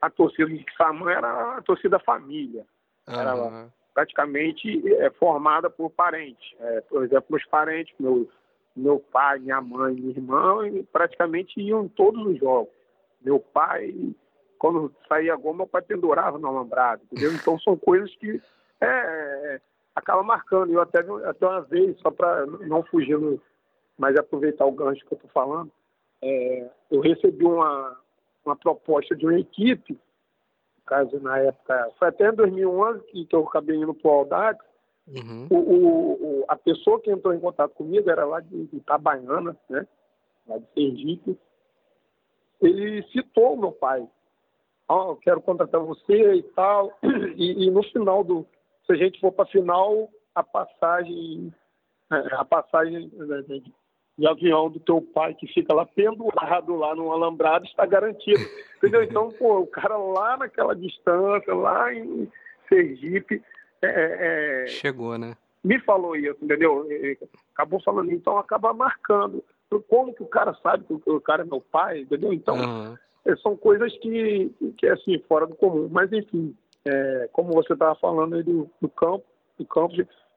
[0.02, 2.66] A torcida de Samã era a torcida família.
[3.08, 3.20] Uhum.
[3.20, 6.54] Era praticamente é, formada por parentes.
[6.60, 8.30] É, por exemplo, meus parentes, meu,
[8.76, 10.60] meu pai, minha mãe, minha irmã,
[10.92, 12.74] praticamente iam em todos os jogos.
[13.22, 13.94] Meu pai,
[14.58, 17.34] quando saía gol, meu pai pendurava no alambrado, entendeu?
[17.34, 18.42] Então são coisas que
[18.80, 19.62] é, é,
[19.96, 20.72] acaba marcando.
[20.72, 23.18] Eu até, até uma vez, só para não fugir,
[23.98, 25.70] mas aproveitar o gancho que eu estou falando,
[26.22, 27.98] é, eu recebi uma,
[28.50, 33.36] uma proposta de uma equipe, no caso, na época, foi até em 2011 que, que
[33.36, 34.28] eu acabei indo para o
[35.08, 35.48] uhum.
[35.50, 39.88] o, o, a pessoa que entrou em contato comigo era lá de, de Itabaiana, né,
[40.48, 41.40] lá de Sergipe,
[42.62, 44.08] ele citou o meu pai.
[44.88, 46.92] Oh, quero contratar você e tal.
[47.38, 48.46] E, e no final do,
[48.86, 51.54] se a gente for para a final, a passagem,
[52.12, 53.44] é, a passagem né,
[54.20, 58.40] de avião do teu pai que fica lá pendurado lá no alambrado está garantido.
[58.78, 59.04] Entendeu?
[59.04, 62.30] Então, pô, o cara lá naquela distância, lá em
[62.68, 63.42] Sergipe.
[63.82, 65.36] É, é, é Chegou, né?
[65.64, 66.88] Me falou isso, entendeu?
[67.54, 69.44] Acabou falando, então acaba marcando.
[69.90, 72.32] Como que o cara sabe que o cara é meu pai, entendeu?
[72.32, 73.38] Então, uhum.
[73.42, 75.90] são coisas que, que é assim, fora do comum.
[75.92, 76.56] Mas, enfim,
[76.86, 79.26] é, como você estava falando aí do, do campo,
[79.58, 79.96] do campo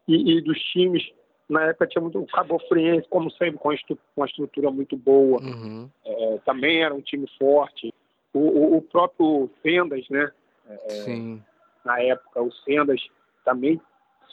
[0.08, 1.04] e, e dos times
[1.52, 3.74] na época tinha muito o Cabo Friense, como sempre, com
[4.16, 5.40] uma estrutura muito boa.
[5.42, 5.88] Uhum.
[6.04, 7.92] É, também era um time forte.
[8.32, 10.30] O, o, o próprio Fendas, né?
[10.66, 11.42] É, Sim.
[11.84, 13.00] Na época, o Sendas
[13.44, 13.80] também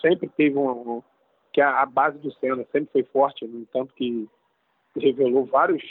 [0.01, 1.03] sempre teve um, um
[1.51, 4.29] que a, a, base do Sendas sempre foi forte, no entanto que
[4.95, 5.83] revelou vários,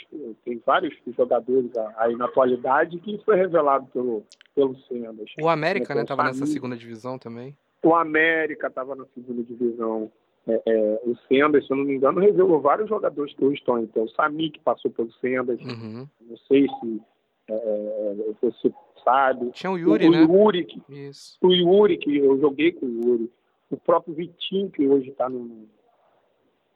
[0.43, 4.23] tem vários jogadores aí na atualidade que foi revelado pelo,
[4.55, 5.29] pelo Sendas.
[5.39, 7.55] O América, né, estava nessa segunda divisão também.
[7.83, 10.11] O América estava na segunda divisão.
[10.47, 13.79] É, é, o Sendas, se eu não me engano, revelou vários jogadores que hoje estão.
[13.79, 16.07] Então, o Sami, que passou pelo Sendas, uhum.
[16.21, 17.01] não sei se
[17.49, 18.73] é, é você
[19.03, 19.51] sabe.
[19.51, 20.25] Tinha o Yuri, o, né?
[20.25, 21.37] O Yuri, que, Isso.
[21.41, 23.31] o Yuri, que eu joguei com o Yuri.
[23.69, 25.67] O próprio Vitinho, que hoje está no,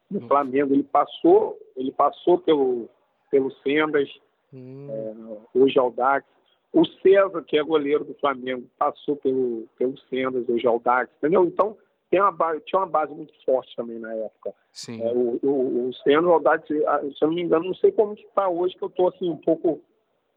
[0.09, 0.27] no uhum.
[0.27, 2.87] Flamengo, ele passou, ele passou pelo,
[3.31, 4.07] pelo Sendas,
[4.51, 4.87] uhum.
[4.89, 6.25] é, hoje é o Dax.
[6.71, 11.11] O César, que é goleiro do Flamengo, passou pelo, pelo Sendas, hoje é o Dax,
[11.17, 11.45] entendeu?
[11.45, 11.77] Então,
[12.13, 14.53] tem uma base, tinha uma base muito forte também na época.
[14.71, 15.01] Sim.
[15.01, 18.21] É, o, o, o Senna, Aldade, se eu não me engano, não sei como que
[18.21, 19.81] está hoje, que eu estou assim, um pouco,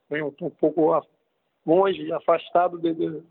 [0.08, 0.98] né, eu um pouco
[1.66, 3.22] longe, afastado de, de,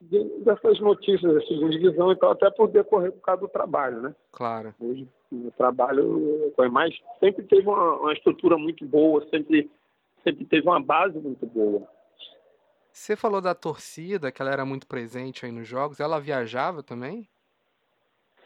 [0.00, 4.14] de, dessas notícias da segunda divisão, então até por decorrer por causa do trabalho, né?
[4.32, 4.74] Claro.
[4.80, 9.70] Hoje o trabalho foi mais, sempre teve uma, uma estrutura muito boa, sempre,
[10.24, 11.86] sempre teve uma base muito boa.
[12.90, 16.00] Você falou da torcida, que ela era muito presente aí nos jogos.
[16.00, 17.28] Ela viajava também?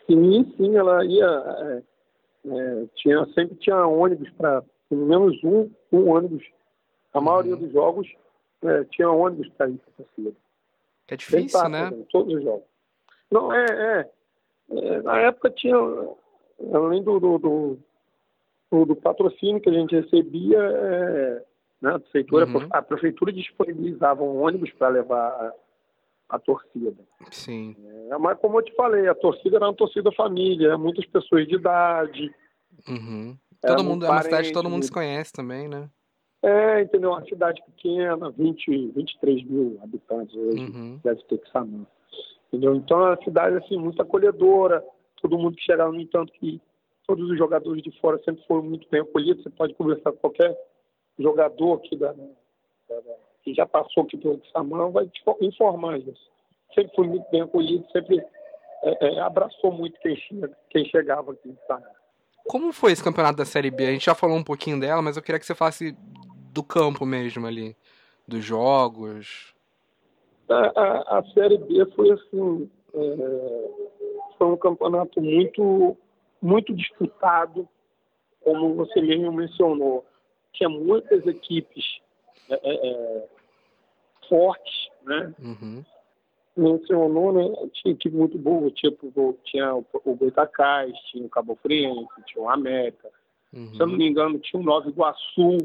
[0.07, 1.26] Sim, sim, ela ia.
[1.26, 1.82] É,
[2.46, 6.44] é, tinha, sempre tinha ônibus para, pelo menos um, um ônibus.
[7.12, 7.24] A uhum.
[7.24, 8.07] maioria dos jogos
[8.62, 10.36] é, tinha ônibus para ir para torcida.
[11.09, 11.90] É difícil, né?
[12.11, 12.64] Todos os jogos.
[13.30, 14.11] Não, é, é,
[14.70, 15.76] é, Na época tinha,
[16.72, 17.78] além do, do, do,
[18.70, 21.44] do, do patrocínio que a gente recebia, é,
[21.80, 22.68] né, a, prefeitura, uhum.
[22.70, 25.52] a prefeitura disponibilizava um ônibus para levar
[26.29, 27.05] a torcida.
[27.31, 27.77] Sim.
[28.11, 31.57] É, mas como eu te falei, a torcida era uma torcida família, muitas pessoas de
[31.57, 32.35] idade.
[32.89, 33.37] Uhum.
[33.66, 35.89] Todo mundo, é uma cidade que todo mundo se conhece também, né?
[36.43, 37.11] É, entendeu?
[37.11, 41.01] Uma cidade pequena, 20, 23 mil habitantes hoje, uhum.
[41.03, 41.87] deve ter que saber.
[42.49, 42.75] Entendeu?
[42.75, 44.85] Então é uma cidade assim, muito acolhedora,
[45.20, 46.61] todo mundo que chegava, no entanto que
[47.07, 50.55] todos os jogadores de fora sempre foram muito bem acolhidos, você pode conversar com qualquer
[51.18, 56.32] jogador aqui da, da, da que já passou aqui pelo Samão, vai te informar isso.
[56.74, 58.18] Sempre foi muito bem acolhido, sempre
[58.82, 60.16] é, é, abraçou muito quem,
[60.70, 61.92] quem chegava aqui Samão.
[62.49, 63.86] Como foi esse campeonato da Série B?
[63.86, 65.97] A gente já falou um pouquinho dela, mas eu queria que você falasse
[66.53, 67.76] do campo mesmo ali,
[68.26, 69.55] dos jogos.
[70.49, 73.70] A, a, a Série B foi assim, é,
[74.38, 75.97] foi um campeonato muito,
[76.40, 77.68] muito disputado,
[78.42, 80.05] como você mesmo mencionou.
[80.53, 82.03] Tinha muitas equipes
[82.51, 83.28] é, é, é
[84.28, 85.34] fortes, né?
[85.38, 85.84] Uhum.
[86.57, 87.68] Mencionou, né?
[87.72, 92.49] Tinha equipe muito boa, tipo, tinha o, o Goitacás, tinha o Cabo Friense, tinha o
[92.49, 93.11] América.
[93.53, 93.74] Uhum.
[93.74, 95.59] Se eu não me engano, tinha o Nova Iguaçu.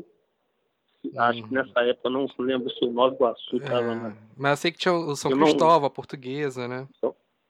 [1.03, 1.21] Uhum.
[1.21, 3.93] Acho que nessa época, não lembro se o Nova Iguaçu estava.
[3.93, 5.87] É, Mas eu sei que tinha o São eu Cristóvão, não...
[5.87, 6.87] a portuguesa, né?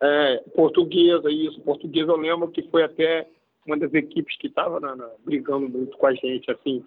[0.01, 1.59] É, portuguesa, isso.
[1.61, 3.27] Portuguesa eu lembro que foi até
[3.65, 4.79] uma das equipes que estava
[5.23, 6.85] brigando muito com a gente, assim.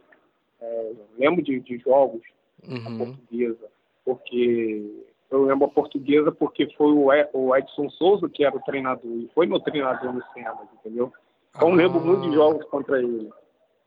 [0.62, 2.22] É, lembro de, de jogos
[2.68, 2.98] uhum.
[2.98, 3.68] portuguesa
[4.04, 9.28] porque eu lembro a portuguesa porque foi o Edson Souza que era o treinador e
[9.34, 11.12] foi meu treinador no Cenas, entendeu?
[11.50, 11.74] Então ah.
[11.74, 13.28] lembro muito de jogos contra ele.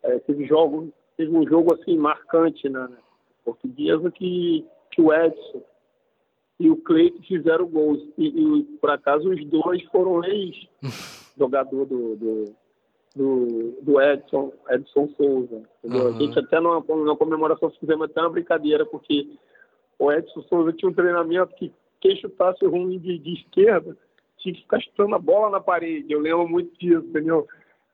[0.04, 2.98] É, teve jogo, teve um jogo assim marcante na né,
[3.46, 5.64] portuguesa que, que o Edson
[6.60, 10.68] e o Cleiton fizeram gols e, e, por acaso os dois foram ex
[11.38, 12.56] jogador do, do
[13.16, 15.64] do, do Edson, Edson Souza.
[15.84, 16.08] Uhum.
[16.08, 16.82] A gente até na,
[17.18, 19.30] comemoração fizemos até uma brincadeira, porque
[19.98, 23.98] o Edson Souza tinha um treinamento que quem chutasse ruim de, de esquerda
[24.38, 26.12] tinha que ficar chutando a bola na parede.
[26.12, 27.48] Eu lembro muito disso, entendeu?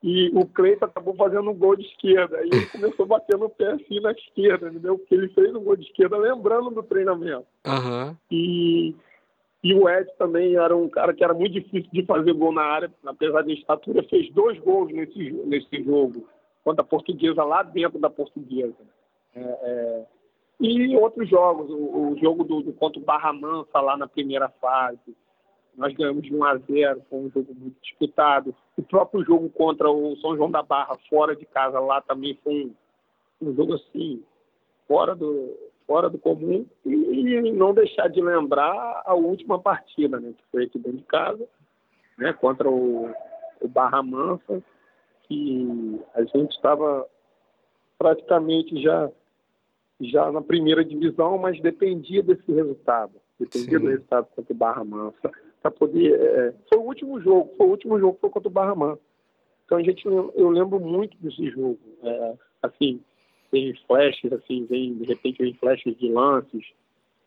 [0.04, 2.38] E o Cleiton acabou fazendo um gol de esquerda.
[2.38, 4.98] Aí ele começou a bater no pé assim na esquerda, entendeu?
[4.98, 7.46] Porque ele fez um gol de esquerda lembrando do treinamento.
[7.68, 8.16] Uhum.
[8.32, 8.96] E
[9.64, 12.64] e o Ed também era um cara que era muito difícil de fazer gol na
[12.64, 16.28] área, apesar de estatura, fez dois gols nesse, nesse jogo,
[16.64, 18.76] contra a portuguesa, lá dentro da portuguesa.
[19.36, 20.06] É, é,
[20.60, 24.50] e outros jogos, o, o jogo do, do, contra o Barra Mansa lá na primeira
[24.50, 25.16] fase.
[25.78, 28.56] nós ganhamos de 1 a 0, foi um jogo muito disputado.
[28.76, 32.66] O próprio jogo contra o São João da Barra, fora de casa, lá também foi
[33.42, 34.24] um, um jogo assim,
[34.88, 35.56] fora do,
[35.92, 36.66] fora do comum.
[36.86, 41.04] E, e, não deixar de lembrar a última partida, né, que foi aqui dentro de
[41.04, 41.46] casa,
[42.18, 43.14] né, contra o,
[43.60, 44.64] o Barra Mansa,
[45.24, 47.06] que a gente estava
[48.00, 49.12] praticamente já,
[50.00, 53.12] já na primeira divisão, mas dependia desse resultado.
[53.38, 53.84] Dependia Sim.
[53.84, 55.30] do resultado contra o Barra Mansa
[55.62, 56.14] para poder.
[56.14, 59.02] É, foi o último jogo, foi o último jogo foi contra o Barra Mansa.
[59.66, 61.80] Então a gente, eu lembro muito desse jogo.
[62.02, 62.34] É,
[62.64, 63.02] assim,
[63.52, 66.66] tem flashes, assim, vem, de repente vem flashes de lances,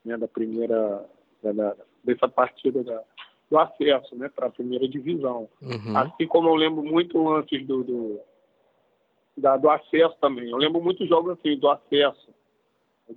[0.05, 1.05] né, da primeira,
[1.43, 3.03] da, dessa partida da,
[3.51, 5.49] do acesso, né, para a primeira divisão.
[5.63, 5.97] Uhum.
[5.97, 8.21] Assim como eu lembro muito lances do, do,
[9.37, 10.51] da, do acesso também.
[10.51, 12.33] Eu lembro muitos jogos assim, do acesso.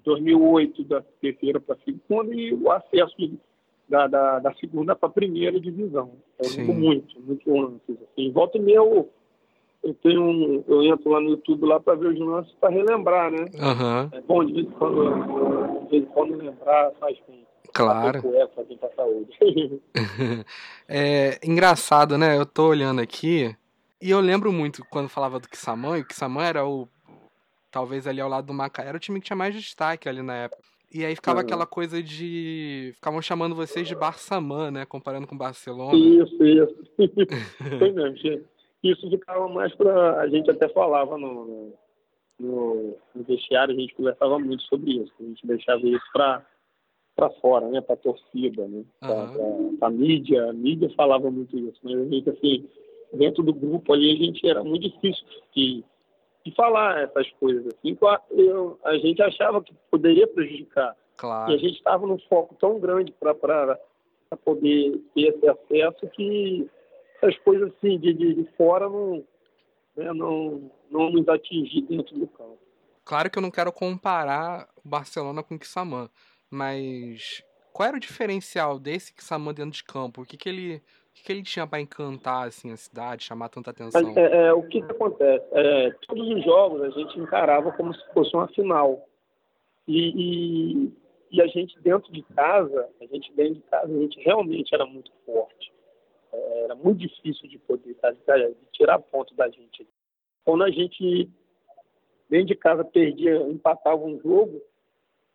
[0.04, 3.40] 2008, da terceira para a segunda, e o acesso de,
[3.88, 6.12] da, da, da segunda para a primeira divisão.
[6.38, 7.98] Eu lembro muito, muito lances.
[8.04, 8.32] Assim.
[8.32, 9.10] Volta e meia eu,
[9.84, 13.32] eu tenho um, eu entro lá no YouTube lá para ver os lances para relembrar,
[13.32, 13.46] né?
[13.54, 14.10] Uhum.
[14.12, 17.46] É bom de vez em quando, de vez em quando lembrar, faz bem.
[17.74, 18.22] Claro.
[20.88, 22.38] é engraçado, né?
[22.38, 23.56] Eu tô olhando aqui
[24.02, 26.88] e eu lembro muito quando falava do Kissamã, e o Kissamã era o.
[27.72, 30.36] Talvez ali ao lado do Macaé, era o time que tinha mais destaque ali na
[30.36, 30.64] época.
[30.94, 31.46] E aí ficava uhum.
[31.46, 32.92] aquela coisa de.
[32.96, 34.86] Ficavam chamando vocês de Barçamã, né?
[34.86, 35.98] Comparando com Barcelona.
[35.98, 36.76] Isso, isso.
[37.80, 38.46] Foi mesmo.
[38.84, 40.22] Isso ficava mais pra.
[40.22, 41.74] A gente até falava no,
[42.40, 45.14] no, no vestiário, a gente conversava muito sobre isso.
[45.20, 46.46] A gente deixava isso pra,
[47.16, 47.82] pra fora, né?
[47.82, 48.84] Pra torcida, né?
[49.04, 49.68] Uhum.
[49.72, 50.50] pra, pra mídia.
[50.50, 51.80] A mídia falava muito isso.
[51.84, 52.70] Mas a gente, assim,
[53.14, 55.26] dentro do grupo ali, a gente era muito difícil
[55.56, 55.84] de
[56.48, 57.68] de falar essas coisas.
[57.68, 57.98] Assim,
[58.32, 60.96] eu, a gente achava que poderia prejudicar.
[61.18, 61.52] Claro.
[61.52, 66.70] E a gente estava num foco tão grande para poder ter esse acesso que
[67.22, 69.24] essas coisas assim de, de, de fora não,
[69.96, 72.60] né, não, não nos atingir dentro do campo.
[73.04, 76.10] Claro que eu não quero comparar o Barcelona com o Kissamã,
[76.50, 80.22] mas qual era o diferencial desse Kissamã dentro de campo?
[80.22, 80.82] O que, que ele
[81.18, 84.02] que, que ele tinha para encantar assim, a cidade, chamar tanta atenção?
[84.02, 85.46] Mas, é, é, o que, que acontece?
[85.52, 89.08] É, todos os jogos a gente encarava como se fosse uma final.
[89.88, 90.94] E, e,
[91.32, 94.86] e, a gente dentro de casa, a gente dentro de casa, a gente realmente era
[94.86, 95.72] muito forte.
[96.38, 99.88] É, era muito difícil de poder de tirar ponto da gente.
[100.46, 101.30] Quando a gente
[102.30, 104.62] dentro de casa perdia, empatava um jogo,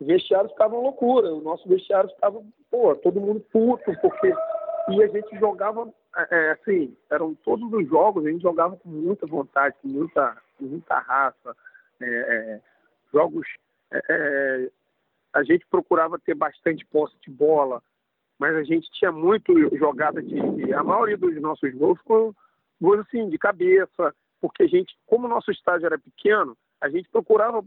[0.01, 1.33] os vestiários ficavam loucura.
[1.33, 4.33] O nosso vestiário ficava, pô, todo mundo puto, porque
[4.91, 8.89] e a gente jogava, é, é, assim, eram todos os jogos, a gente jogava com
[8.89, 11.57] muita vontade, com muita, com muita raça.
[12.01, 12.61] É, é,
[13.13, 13.47] jogos,
[13.93, 14.71] é,
[15.33, 17.83] a gente procurava ter bastante posse de bola,
[18.43, 20.36] mas a gente tinha muito jogada de.
[20.74, 22.34] A maioria dos nossos gols foram
[22.80, 27.09] gols assim, de cabeça, porque a gente, como o nosso estádio era pequeno, a gente
[27.09, 27.64] procurava.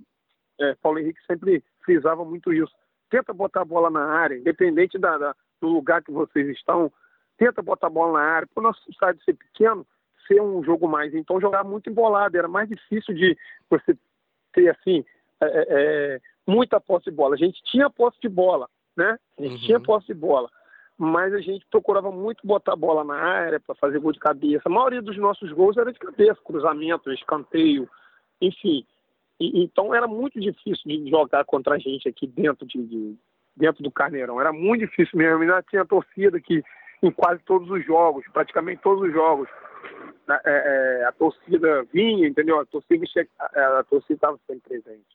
[0.81, 2.73] Paulo Henrique sempre frisava muito isso.
[3.09, 6.91] Tenta botar a bola na área, independente da, da do lugar que vocês estão,
[7.37, 8.47] tenta botar a bola na área.
[8.53, 9.87] Para o nosso estádio ser pequeno,
[10.27, 11.13] ser um jogo mais.
[11.15, 12.37] Então, jogar muito embolado.
[12.37, 13.37] Era mais difícil de
[13.69, 13.97] você
[14.51, 15.05] ter, assim,
[15.41, 17.35] é, é, é, muita posse de bola.
[17.35, 19.17] A gente tinha posse de bola, né?
[19.37, 19.65] A gente uhum.
[19.65, 20.49] tinha posse de bola.
[20.97, 24.63] Mas a gente procurava muito botar a bola na área para fazer gol de cabeça.
[24.65, 27.89] A maioria dos nossos gols era de cabeça, cruzamento, escanteio,
[28.41, 28.85] enfim.
[29.39, 33.17] E, então era muito difícil de jogar contra a gente aqui dentro de, de
[33.55, 34.39] dentro do Carneirão.
[34.39, 35.41] Era muito difícil mesmo.
[35.41, 36.63] Ainda tinha torcida que
[37.03, 39.49] em quase todos os jogos, praticamente todos os jogos.
[40.27, 42.59] É, é, a torcida vinha, entendeu?
[42.59, 42.65] A
[43.79, 45.05] a torcida estava sempre presente.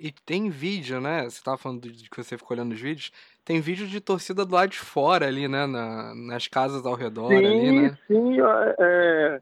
[0.00, 1.22] E tem vídeo, né?
[1.22, 3.10] Você estava falando de que você ficou olhando os vídeos.
[3.44, 5.66] Tem vídeo de torcida do lado de fora ali, né?
[5.66, 7.98] Na, nas casas ao redor sim, ali, né?
[8.06, 9.40] Sim, é, é,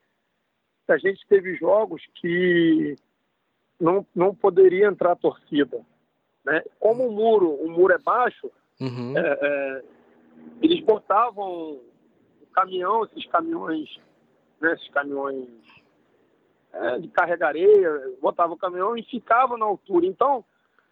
[0.89, 2.97] a gente teve jogos que
[3.79, 5.85] não, não poderia entrar a torcida.
[6.45, 6.63] Né?
[6.81, 8.51] Como o muro, o muro é baixo,
[8.81, 9.15] uhum.
[9.17, 9.83] é, é
[10.63, 11.81] eles botavam
[12.55, 13.89] caminhão, esses caminhões,
[14.61, 15.49] né, esses caminhões
[16.81, 20.07] é, de carregar areia, botava o caminhão e ficava na altura.
[20.07, 20.45] Então,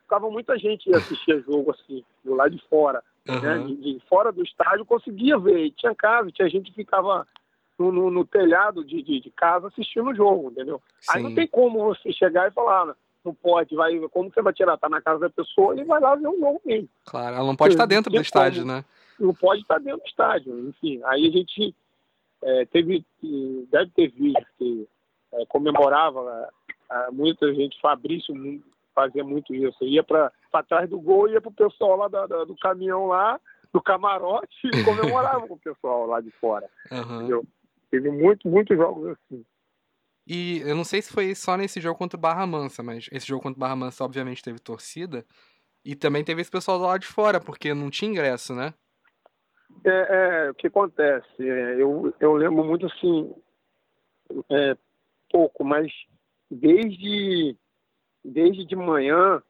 [0.02, 3.02] ficava muita gente assistir jogo assim, do lado de fora.
[3.28, 3.40] Uhum.
[3.40, 5.64] Né, de, de, fora do estádio conseguia ver.
[5.64, 7.26] E tinha casa, tinha gente que ficava
[7.78, 10.80] no, no, no telhado de, de, de, casa assistindo o jogo, entendeu?
[11.00, 11.12] Sim.
[11.16, 14.76] Aí não tem como você chegar e falar, não pode, vai, como você vai tirar?
[14.76, 16.88] Tá na casa da pessoa, ele vai lá ver o jogo mesmo.
[17.06, 18.74] Claro, ela não pode estar dentro do estádio, como.
[18.74, 18.84] né?
[19.18, 20.68] não pode estar dentro do estádio.
[20.68, 21.74] Enfim, aí a gente
[22.42, 23.04] é, teve,
[23.70, 24.88] deve ter visto que
[25.34, 26.48] é, comemorava
[26.90, 28.34] é, muita gente, Fabrício
[28.94, 29.84] fazia muito isso.
[29.84, 30.30] Ia para
[30.68, 33.40] trás do gol, ia para o pessoal lá da, da, do caminhão lá,
[33.72, 36.68] no camarote e comemorava com o pessoal lá de fora.
[36.90, 37.44] Entendeu?
[37.90, 39.44] Teve muito, muitos jogos assim.
[40.26, 43.26] E eu não sei se foi só nesse jogo contra o Barra Mansa, mas esse
[43.26, 45.24] jogo contra o Barra Mansa obviamente teve torcida.
[45.84, 48.72] E também teve esse pessoal do lado de fora, porque não tinha ingresso, né?
[49.84, 51.26] É, é, o que acontece?
[51.40, 53.34] É, eu, eu lembro muito assim,
[54.50, 54.74] é,
[55.34, 55.92] pouco, mas
[56.48, 57.56] desde,
[58.24, 59.42] desde de manhã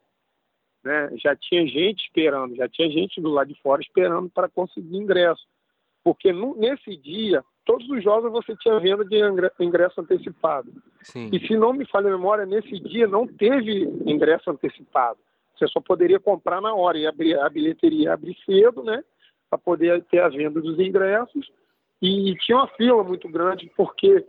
[0.83, 4.97] né, já tinha gente esperando, já tinha gente do lado de fora esperando para conseguir
[4.97, 5.47] ingresso.
[6.03, 10.73] Porque no, nesse dia, todos os jogos você tinha venda de ingre- ingresso antecipado.
[11.03, 11.29] Sim.
[11.31, 15.19] E se não me falha a memória, nesse dia não teve ingresso antecipado.
[15.55, 19.05] Você só poderia comprar na hora e abrir, a bilheteria ia abrir cedo, né?
[19.51, 21.51] Para poder ter a venda dos ingressos.
[22.01, 24.27] E tinha uma fila muito grande, porque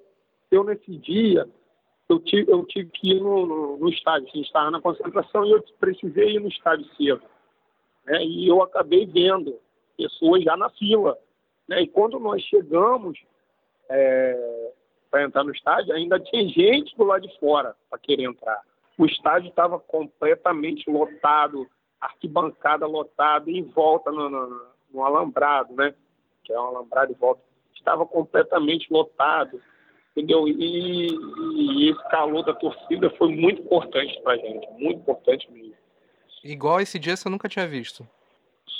[0.51, 1.47] eu nesse dia
[2.07, 5.51] eu tive, eu tive que ir no, no, no estádio, assim, estava na concentração e
[5.51, 7.23] eu precisei ir no estádio cedo.
[8.05, 8.23] Né?
[8.23, 9.59] E eu acabei vendo
[9.97, 11.17] pessoas já na fila.
[11.67, 11.81] Né?
[11.81, 13.19] E quando nós chegamos
[15.09, 18.61] para entrar no estádio, ainda tinha gente do lado de fora para querer entrar.
[18.97, 21.67] O estádio estava completamente lotado,
[21.99, 25.93] arquibancada lotada, em volta no, no, no alambrado, né?
[26.43, 27.41] Que é um alambrado em volta.
[27.73, 29.61] Estava completamente lotado,
[30.15, 30.47] entendeu?
[30.47, 35.75] E, e esse calor da torcida foi muito importante para a gente, muito importante mesmo.
[36.43, 38.07] Igual esse dia você nunca tinha visto.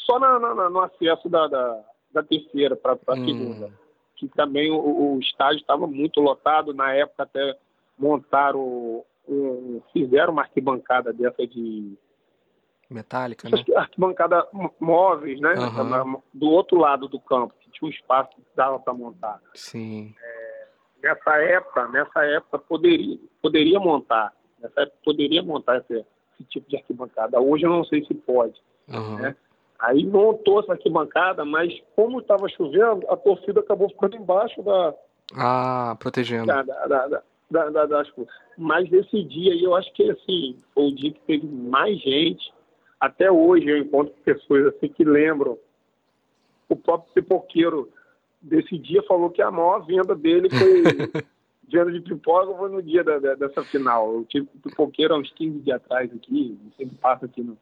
[0.05, 1.83] Só na, na- no acesso da, da,
[2.13, 3.25] da terceira para a Hum.
[3.25, 3.71] segunda,
[4.15, 7.57] que também o, o estádio estava muito lotado, na época até
[7.97, 11.97] montaram, um, fizeram uma arquibancada dessa de
[12.89, 13.57] Metálica, né?
[13.75, 14.47] arquibancada
[14.79, 15.55] móveis, né?
[15.55, 19.41] Na- Do outro lado do campo, que tinha um espaço que dava para montar.
[19.55, 20.13] Sim.
[21.05, 25.93] Nessa época, nessa época poderia, poderia montar, nessa época poderia montar esse,
[26.33, 27.39] esse tipo de arquibancada.
[27.39, 28.59] Hoje eu não sei se pode.
[28.91, 29.17] Aham.
[29.19, 29.35] né?
[29.77, 34.95] Aí montou essa arquibancada, mas como estava chovendo, a torcida acabou ficando embaixo da,
[35.35, 36.47] Ah, protegendo.
[36.47, 38.33] da, da, da, da- da- da- das coisas.
[38.57, 42.51] Mas esse dia aí, eu acho que assim, foi o dia que teve mais gente.
[42.99, 45.59] Até hoje eu encontro pessoas assim que lembram.
[46.67, 47.91] O próprio pipoqueiro
[48.45, 50.83] desse dia falou que a maior venda dele foi
[51.67, 54.13] venda de pipoca foi no dia da- da- dessa final.
[54.13, 57.57] Eu tive pipoqueiro há uns 15 dias atrás aqui, sempre passa aqui no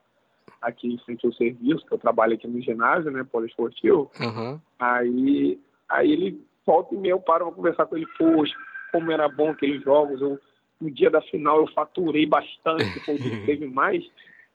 [0.61, 4.09] aqui em frente ao serviço, que eu trabalho aqui no ginásio, né, poliesportivo.
[4.21, 4.61] Aham.
[4.79, 5.59] Aí,
[5.89, 8.55] aí ele volta e meia eu paro pra conversar com ele, poxa,
[8.91, 10.21] como era bom aqueles jogos.
[10.21, 10.39] Eu,
[10.79, 14.05] no dia da final eu faturei bastante, foi o dia que teve mais,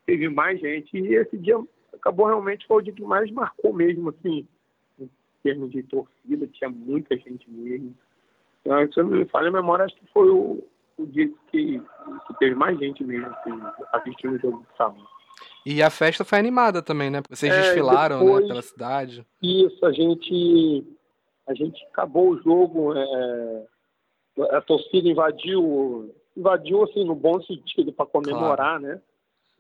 [0.07, 0.97] teve mais gente.
[0.97, 1.59] E esse dia
[1.93, 4.49] acabou realmente foi o dia que mais marcou mesmo, assim,
[5.43, 7.95] termos de torcida, tinha muita gente mesmo.
[8.61, 10.65] Então, se eu não me falha a memória, acho que foi o,
[10.99, 11.81] o dia que,
[12.27, 13.53] que teve mais gente mesmo, assim,
[13.93, 15.07] assistindo o jogo do Samba.
[15.65, 17.23] E a festa foi animada também, né?
[17.29, 19.27] Vocês É, desfilaram, né, depois- pela cidade.
[19.43, 20.85] Isso, a gente,
[21.47, 23.67] a gente acabou o jogo, é,
[24.53, 29.01] a torcida invadiu, invadiu assim no bom sentido para comemorar, né?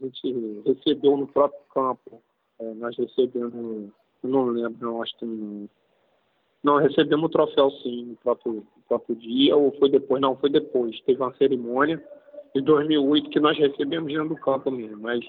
[0.00, 2.22] A gente recebeu no próprio campo,
[2.60, 3.90] é, nós recebemos,
[4.22, 5.68] não lembro, não, acho que não,
[6.62, 10.20] não recebemos o troféu sim no próprio, no próprio dia ou foi depois?
[10.20, 11.00] Não, foi depois.
[11.02, 12.02] Teve uma cerimônia
[12.54, 15.24] em 2008 que nós recebemos dentro do campo mesmo, mas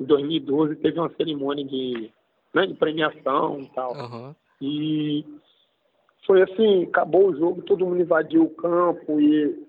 [0.00, 2.10] em 2012 teve uma cerimônia de,
[2.52, 3.94] né, de premiação e tal.
[3.94, 4.36] Aham.
[4.60, 5.24] E
[6.26, 9.66] foi assim, acabou o jogo, todo mundo invadiu o campo e,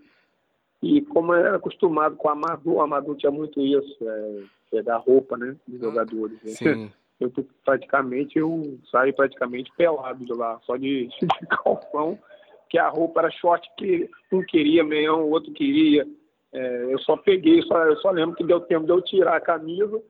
[0.81, 5.37] e como era acostumado com o Amador, o Amador tinha muito isso, é, pegar roupa,
[5.37, 6.41] né, dos jogadores.
[6.43, 6.51] né?
[6.51, 6.91] Sim.
[7.19, 7.31] Eu
[7.63, 12.19] praticamente, eu saí praticamente pelado de lá, só de, de calção,
[12.69, 16.05] que a roupa era short que um queria meião, o outro queria.
[16.51, 19.41] É, eu só peguei, só, eu só lembro que deu tempo de eu tirar a
[19.41, 20.01] camisa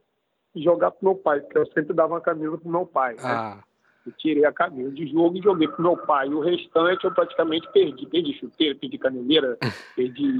[0.55, 3.13] e jogar pro meu pai, porque eu sempre dava uma camisa pro meu pai.
[3.15, 3.21] né?
[3.23, 3.63] Ah,
[4.05, 6.29] Eu tirei a camisa de jogo e joguei pro meu pai.
[6.29, 8.07] O restante eu praticamente perdi.
[8.07, 9.57] Perdi chuteira, perdi caneleira,
[9.95, 10.31] perdi.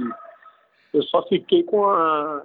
[0.92, 2.44] Eu só fiquei com a,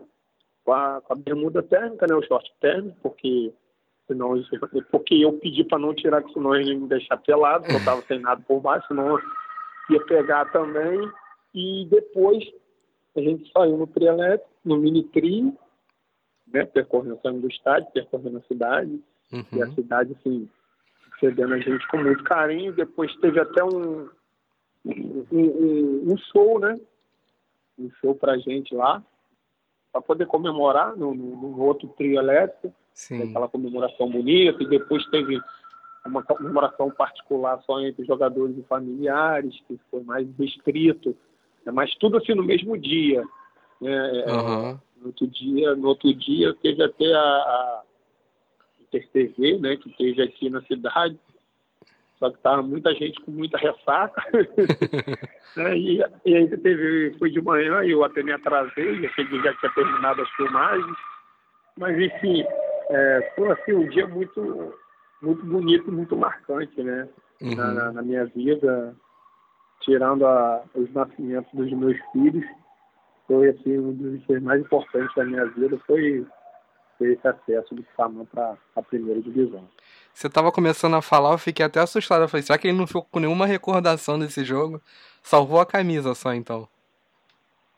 [0.65, 2.15] com a, com a bermuda térmica, né?
[2.15, 3.53] O short térmico, porque
[4.14, 4.34] senão
[4.91, 8.20] porque eu pedi para não tirar, que senão iam me deixar pelado, eu tava sem
[8.20, 9.20] nada por baixo, senão
[9.89, 11.09] ia pegar também.
[11.53, 12.43] E depois
[13.16, 15.57] a gente saiu no trielétrico, no mini trio,
[16.47, 16.66] né?
[16.66, 19.01] Percorrendo saindo do estádio, percorrendo a cidade
[19.32, 19.76] e a uhum.
[19.76, 20.49] cidade assim
[21.14, 24.09] recebendo a gente com muito carinho depois teve até um
[24.84, 26.80] um, um- um show né
[27.80, 29.03] um show pra gente lá
[29.91, 33.23] para poder comemorar no, no- no outro trio elétrico Sim.
[33.29, 35.39] aquela comemoração bonita e depois teve
[36.05, 41.15] uma comemoração particular só entre jogadores e familiares que foi mais restrito
[41.65, 41.71] né?
[41.71, 43.23] mas tudo assim no mesmo dia
[43.79, 44.23] né?
[44.27, 44.79] Aham.
[44.97, 47.83] no outro dia, no outro dia teve até a, a
[49.13, 51.17] TV, né, que teve aqui na cidade.
[52.22, 54.24] Só que estava muita gente com muita ressaca.
[55.57, 59.41] né, e, e ainda teve, fui de manhã e eu até me atrasei, achei que
[59.41, 60.97] já tinha terminado as filmagens.
[61.80, 62.45] Mas, enfim,
[62.91, 64.72] é, foi assim, um dia muito,
[65.19, 67.09] muito bonito, muito marcante, né?
[67.41, 67.55] Uhum.
[67.55, 68.95] Na, na, minha vida,
[69.80, 72.45] tirando a, os nascimentos dos meus filhos,
[73.26, 76.24] foi assim, um dos dias mais importantes da minha vida, foi
[77.01, 79.67] ter esse acesso do Saman para a primeira divisão.
[80.13, 82.21] Você estava começando a falar, eu fiquei até assustado.
[82.21, 84.81] Eu falei, será que ele não ficou com nenhuma recordação desse jogo?
[85.23, 86.67] Salvou a camisa só, então.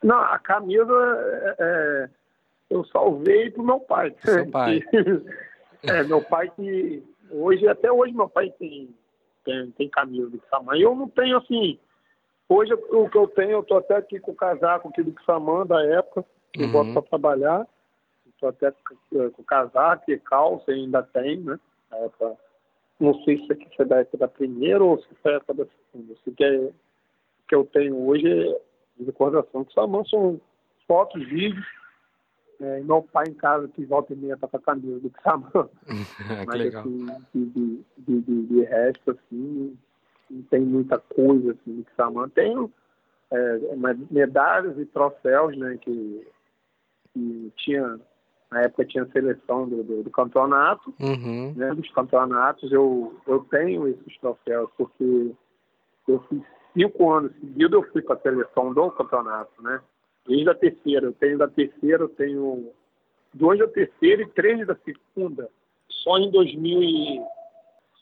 [0.02, 2.08] Não, a camisa é, é
[2.68, 4.14] eu salvei pro meu pai.
[4.22, 4.82] Seu pai.
[5.82, 8.94] é, meu pai que hoje, até hoje meu pai tem,
[9.44, 10.76] tem, tem camisa do Xamã.
[10.76, 11.78] Eu não tenho assim.
[12.48, 15.64] Hoje o que eu tenho, eu tô até aqui com o casaco aqui do Xamã
[15.64, 16.66] da época, que uhum.
[16.66, 17.66] eu boto para trabalhar.
[18.34, 21.58] Estou até com o casaco e calça ainda tem, né?
[23.00, 25.66] não sei se aqui foi da época da primeira ou se foi da época da
[25.92, 26.14] segunda.
[26.26, 26.70] O que, é,
[27.48, 28.60] que eu tenho hoje é
[28.98, 30.40] de recordação do Xamã são
[30.86, 31.64] fotos, vídeos
[32.60, 35.68] é, meu pai em casa que volta e meia tá com a camisa do Xamã.
[36.46, 36.82] Mas legal.
[36.82, 39.76] assim, de, de, de, de, resto, assim,
[40.30, 42.28] não tem muita coisa assim do Xamã.
[42.28, 42.72] Tenho
[43.30, 43.58] é,
[44.10, 46.26] medalhas e troféus, né, que,
[47.12, 48.00] que tinha,
[48.50, 51.52] na época tinha seleção do, do, do campeonato, uhum.
[51.56, 55.32] né, dos campeonatos, eu, eu tenho esses troféus, porque
[56.06, 56.42] eu fiz
[56.72, 59.80] cinco anos seguidos, eu fui para a seleção do campeonato, né?
[60.26, 61.06] Desde a terceira.
[61.06, 62.70] Eu tenho da terceira, eu tenho
[63.32, 65.48] dois da terceira e três da segunda.
[65.88, 67.22] Só em 2000 e...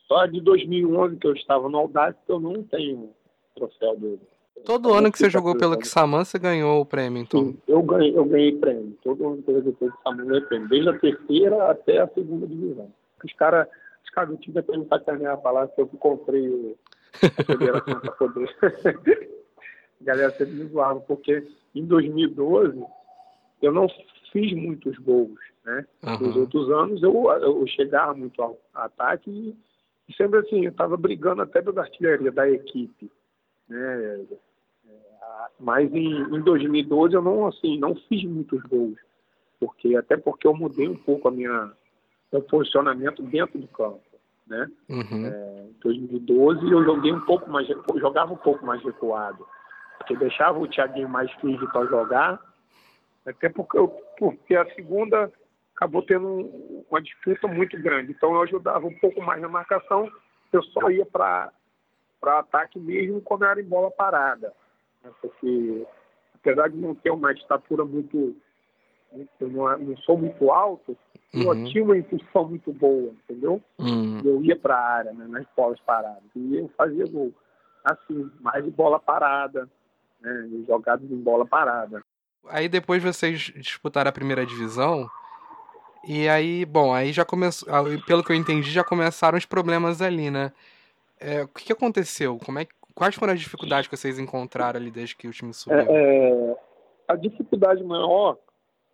[0.09, 3.11] Só de 2011 que eu estava no Audax que eu não tenho
[3.55, 4.21] troféu dele.
[4.65, 7.45] Todo ano que você jogou pelo Xamã, você ganhou o prêmio, então?
[7.45, 8.97] Sim, eu ganhei, eu ganhei prêmio.
[9.03, 10.69] Todo ano que eu joguei pelo Xamã, eu ganhei prêmio.
[10.69, 12.93] Desde a terceira até a segunda divisão.
[13.25, 13.69] Os caras,
[14.05, 16.77] os caras não tinham até me sacanear falar que eu comprei
[17.23, 18.57] a federação para poder.
[18.63, 22.83] a galera sempre me zoava, porque em 2012
[23.61, 23.87] eu não
[24.33, 25.87] fiz muitos gols, né?
[26.03, 26.19] Uhum.
[26.19, 29.57] Nos outros anos eu, eu chegava muito ao ataque e,
[30.09, 33.11] e sempre assim, eu estava brigando até pela artilharia da equipe,
[33.69, 34.25] né?
[35.59, 38.99] Mas em, em 2012 eu não assim não fiz muitos gols,
[39.61, 41.73] porque até porque eu mudei um pouco a minha
[42.33, 44.01] meu posicionamento dentro do campo,
[44.47, 44.71] né?
[44.89, 45.27] Uhum.
[45.27, 47.67] É, em 2012 eu joguei um pouco mais
[47.97, 49.47] jogava um pouco mais recuado
[50.03, 52.41] porque deixava o Thiaguinho mais físico para jogar,
[53.25, 55.33] até porque, eu, porque a segunda
[55.75, 56.51] acabou tendo
[56.91, 58.13] uma disputa muito grande.
[58.13, 60.11] Então eu ajudava um pouco mais na marcação,
[60.53, 61.53] eu só ia para
[62.23, 64.53] ataque mesmo quando era em bola parada.
[65.03, 65.11] Né?
[65.21, 65.87] Porque
[66.35, 68.37] apesar de não ter uma estatura muito.
[69.13, 70.97] muito não, é, não sou muito alto,
[71.35, 71.43] uhum.
[71.43, 73.63] eu tinha uma impulsão muito boa, entendeu?
[73.79, 74.21] Uhum.
[74.25, 76.23] Eu ia para a área, né, nas bolas paradas.
[76.35, 77.33] E eu fazia gol.
[77.85, 79.69] Assim, mais de bola parada
[80.23, 82.03] né, jogados em bola parada.
[82.49, 85.09] Aí depois vocês disputaram a primeira divisão.
[86.05, 87.69] E aí, bom, aí já começou.
[88.07, 90.53] Pelo que eu entendi, já começaram os problemas ali, né?
[91.21, 92.39] É, o que, que, aconteceu?
[92.45, 95.79] Como é, quais foram as dificuldades que vocês encontraram ali desde que o time subiu?
[95.79, 96.57] É, é,
[97.09, 98.39] a dificuldade maior,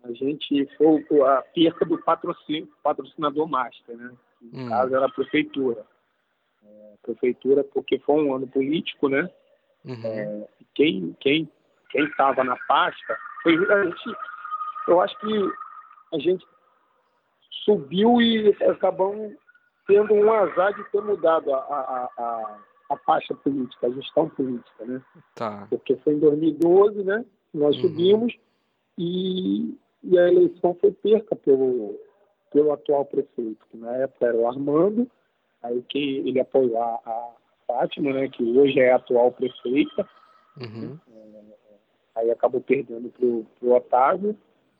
[0.04, 4.12] a gente foi a perca do patrocínio, patrocinador master, né?
[4.40, 4.68] No hum.
[4.68, 5.84] caso era a prefeitura.
[6.64, 9.28] É, a prefeitura, porque foi um ano político, né?
[9.84, 10.00] Uhum.
[10.04, 11.50] É, quem quem
[11.90, 14.16] quem estava na pasta foi a gente,
[14.88, 15.52] eu acho que
[16.12, 16.46] a gente
[17.64, 19.34] subiu e acabamos
[19.86, 22.58] tendo um azar de ter mudado a, a, a,
[22.88, 25.02] a pasta política, a gestão política, né?
[25.34, 25.66] Tá.
[25.68, 27.24] Porque foi em 2012, né?
[27.52, 27.82] Nós uhum.
[27.82, 28.34] subimos
[28.96, 31.98] e, e a eleição foi perca pelo,
[32.52, 35.08] pelo atual prefeito, que na época era o Armando,
[35.62, 37.30] aí que ele apoiou a, a
[37.66, 40.08] Fátima, né, que hoje é a atual prefeita.
[40.58, 40.98] Uhum.
[41.12, 41.40] É,
[42.16, 44.36] aí acabou perdendo para o Otávio.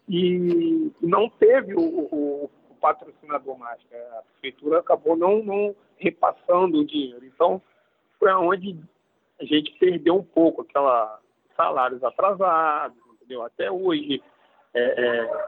[0.09, 3.79] E não teve o, o, o patrocinador mais.
[3.91, 3.99] Né?
[4.19, 7.25] A prefeitura acabou não, não repassando o dinheiro.
[7.27, 7.61] Então,
[8.19, 8.79] foi onde
[9.41, 11.21] a gente perdeu um pouco aquela
[11.57, 13.43] salários atrasados, entendeu?
[13.43, 14.23] Até hoje,
[14.75, 15.47] é, é,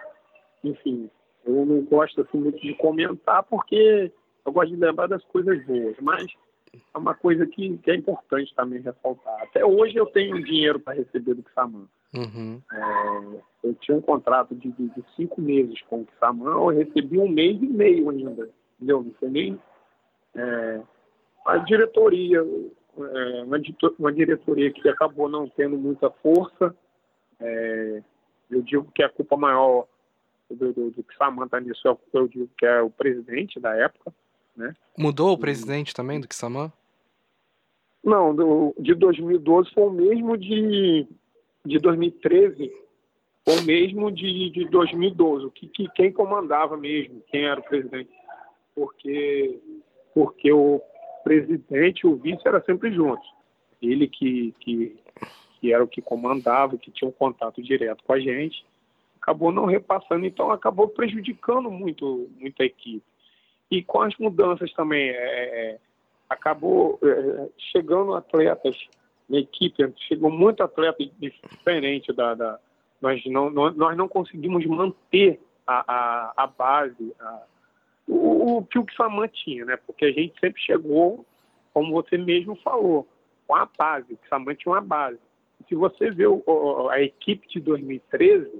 [0.64, 1.08] enfim,
[1.44, 4.12] eu não gosto assim, muito de comentar porque
[4.44, 6.26] eu gosto de lembrar das coisas boas, mas
[6.72, 9.42] é uma coisa que, que é importante também ressaltar.
[9.42, 11.86] Até hoje eu tenho dinheiro para receber do Xamã.
[12.14, 12.60] Uhum.
[12.72, 17.18] É, eu tinha um contrato de, de, de, cinco meses com o Xamã, eu recebi
[17.18, 19.02] um mês e meio ainda, entendeu?
[19.02, 19.60] Não foi nem
[20.34, 20.80] é,
[21.46, 23.42] a diretoria, é,
[23.98, 26.74] uma, diretoria que acabou não tendo muita força.
[27.38, 28.02] É,
[28.50, 29.86] eu digo que a culpa maior
[30.50, 34.12] do, do, do Samanta nisso, eu, eu digo que é o presidente da época,
[34.56, 34.74] né?
[34.98, 36.72] Mudou o presidente também do Kissamã?
[38.02, 41.06] Não, do, de 2012 foi o mesmo de,
[41.64, 42.72] de 2013,
[43.44, 45.50] foi o mesmo de, de 2012.
[45.50, 48.10] Que, que, quem comandava mesmo, quem era o presidente.
[48.74, 49.60] Porque,
[50.14, 50.80] porque o
[51.22, 53.26] presidente e o vice eram sempre juntos.
[53.80, 54.96] Ele que, que,
[55.60, 58.64] que era o que comandava, que tinha um contato direto com a gente,
[59.20, 63.04] acabou não repassando, então acabou prejudicando muito, muito a equipe.
[63.70, 65.78] E com as mudanças também, é, é
[66.28, 68.76] acabou é, chegando atletas
[69.28, 72.58] na equipe, chegou muito atleta diferente da, da
[73.00, 77.42] nós não, nós não conseguimos manter a, a, a base, a,
[78.40, 79.76] o, que o Xamã tinha, né?
[79.86, 81.24] Porque a gente sempre chegou,
[81.72, 83.06] como você mesmo falou,
[83.46, 84.14] com a base.
[84.14, 85.18] O Xamã tinha uma base.
[85.68, 88.50] Se você vê o, a equipe de 2013,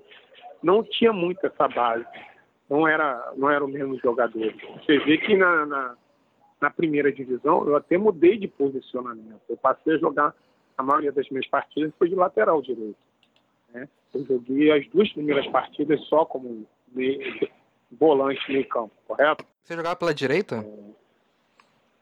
[0.62, 2.06] não tinha muito essa base.
[2.68, 4.54] Não era, não era o mesmo jogador.
[4.76, 5.96] Você vê que na, na,
[6.60, 9.40] na primeira divisão eu até mudei de posicionamento.
[9.48, 10.34] Eu passei a jogar,
[10.76, 12.98] a maioria das minhas partidas foi de lateral direito.
[13.72, 13.88] Né?
[14.14, 17.48] Eu joguei as duas primeiras partidas só como meio,
[17.90, 19.44] volante meio campo, correto?
[19.64, 20.64] Você jogava pela direita?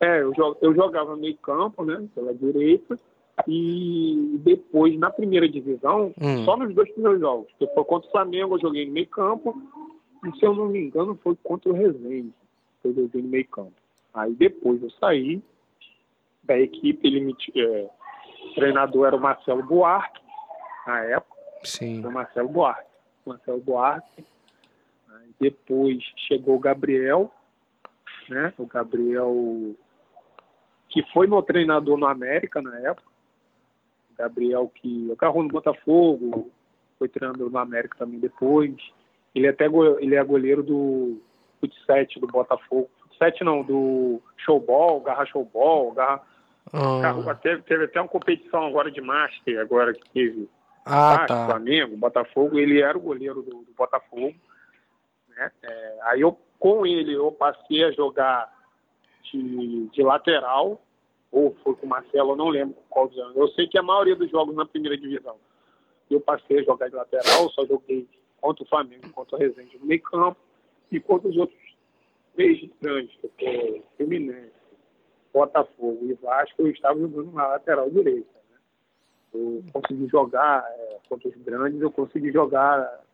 [0.01, 2.99] É, eu, eu jogava meio campo, né, pela direita,
[3.47, 6.45] e depois, na primeira divisão, hum.
[6.45, 9.61] só nos dois primeiros jogos, que foi contra o Flamengo, eu joguei no meio campo,
[10.24, 12.32] e se eu não me engano, foi contra o Resende,
[12.82, 13.72] que eu joguei no meio campo.
[14.14, 15.43] Aí depois eu saí
[16.43, 17.91] da equipe, ele me, é,
[18.51, 20.20] o treinador era o Marcelo Buarque,
[20.86, 21.36] na época.
[21.64, 22.05] Sim.
[22.05, 22.89] O Marcelo Buarque.
[23.26, 24.24] Marcelo Buarque.
[25.15, 27.33] Aí depois chegou o Gabriel,
[28.29, 28.53] né?
[28.59, 29.75] O Gabriel
[30.89, 33.09] que foi meu treinador no América na época.
[34.13, 36.51] O Gabriel que agarrou no Botafogo,
[36.99, 38.75] foi treinador no América também depois.
[39.35, 39.67] Ele é até
[40.01, 41.21] ele é goleiro do
[41.61, 42.91] Fut do Botafogo.
[43.19, 46.23] Fut não, do Showball, Garra Showball, Garra.
[46.73, 47.35] Oh.
[47.37, 50.49] Teve, teve até uma competição agora de Master, agora que teve
[50.85, 51.47] ah, tá.
[51.47, 54.35] Flamengo, Botafogo, ele era o goleiro do, do Botafogo.
[55.39, 55.53] Né?
[55.62, 58.53] É, aí eu, com ele, eu passei a jogar
[59.30, 60.82] de, de lateral,
[61.30, 63.36] ou foi com o Marcelo, eu não lembro qual dos anos.
[63.36, 65.36] Eu sei que a maioria dos jogos na primeira divisão
[66.11, 68.09] eu passei a jogar de lateral, só joguei
[68.41, 70.41] contra o Flamengo, contra o Resende no meio campo,
[70.91, 71.59] e contra os outros
[72.34, 74.53] três grandes, que é Fluminense,
[75.32, 78.39] Botafogo e Vasco, eu estava jogando na lateral direita.
[79.34, 83.05] Eu consegui jogar é, contra os grandes, eu consegui jogar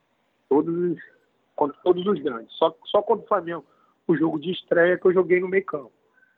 [0.49, 1.14] todos os,
[1.55, 2.53] contra todos os grandes.
[2.57, 3.65] Só, só contra o Flamengo,
[4.07, 5.93] o jogo de estreia que eu joguei no meio campo.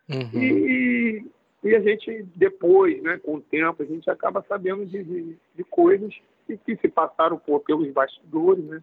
[0.08, 0.40] Uhum.
[0.40, 1.26] E,
[1.64, 5.64] e a gente, depois, né, com o tempo, a gente acaba sabendo de, de, de
[5.64, 6.14] coisas
[6.46, 8.82] que, que, se passaram por, pelos bastidores, né,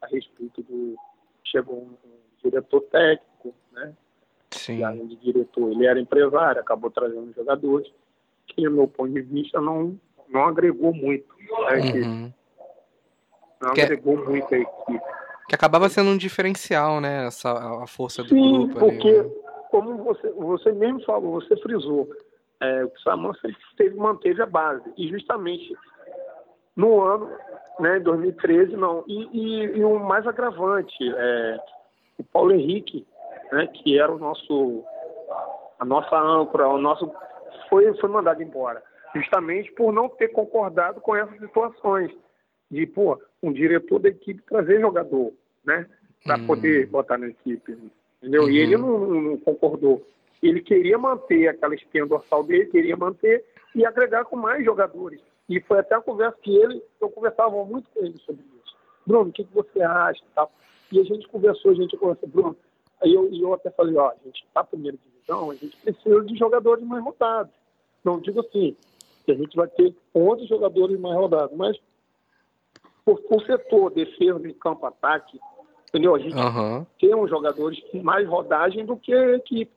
[0.00, 0.96] a respeito do.
[1.44, 3.92] Chegou um, um diretor técnico, né?
[4.50, 4.78] Sim.
[4.78, 7.92] E além de diretor, ele era empresário, acabou trazendo jogadores,
[8.46, 11.26] que, no meu ponto de vista, não, não agregou muito
[11.74, 12.00] equipe.
[12.00, 12.32] Uhum.
[13.60, 15.00] Não que é agregou muito a equipe.
[15.52, 17.26] Que acabava sendo um diferencial, né?
[17.26, 18.80] Essa, a força do Sim, grupo.
[18.80, 19.34] porque, ali, né?
[19.70, 22.08] como você, você mesmo falou, você frisou,
[22.58, 23.34] é, o Saman
[23.76, 24.90] sempre manteve a base.
[24.96, 25.76] E justamente
[26.74, 27.30] no ano,
[27.80, 29.04] né, 2013, não.
[29.06, 31.60] E, e, e o mais agravante, é,
[32.16, 33.06] o Paulo Henrique,
[33.52, 34.82] né, que era o nosso,
[35.78, 37.12] a nossa âncora, o nosso,
[37.68, 38.82] foi, foi mandado embora
[39.14, 42.10] justamente por não ter concordado com essas situações
[42.70, 45.30] de, pô, um diretor da equipe trazer jogador,
[45.64, 45.86] né,
[46.24, 46.46] para uhum.
[46.46, 47.76] poder botar na equipe,
[48.20, 48.42] entendeu?
[48.42, 48.50] Uhum.
[48.50, 50.06] E ele não, não, concordou.
[50.42, 53.44] Ele queria manter aquela espinha dorsal dele, queria manter
[53.74, 55.20] e agregar com mais jogadores.
[55.48, 58.76] E foi até a conversa que ele, eu conversava muito com ele sobre isso.
[59.06, 60.22] Bruno, o que, que você acha?
[60.34, 60.50] Tal.
[60.90, 62.56] E a gente conversou, a gente conversou, Bruno.
[63.02, 66.36] Aí eu, eu até falei, ó, a gente está primeira divisão, a gente precisa de
[66.36, 67.52] jogadores mais rodados.
[68.04, 68.76] Não digo assim,
[69.24, 71.56] que a gente vai ter 11 jogadores mais rodados.
[71.56, 71.76] Mas
[73.04, 75.38] por, por setor, defesa, de campo, ataque,
[75.92, 76.14] entendeu?
[76.14, 76.86] A gente uhum.
[76.98, 79.70] tem uns jogadores com mais rodagem do que a equipe.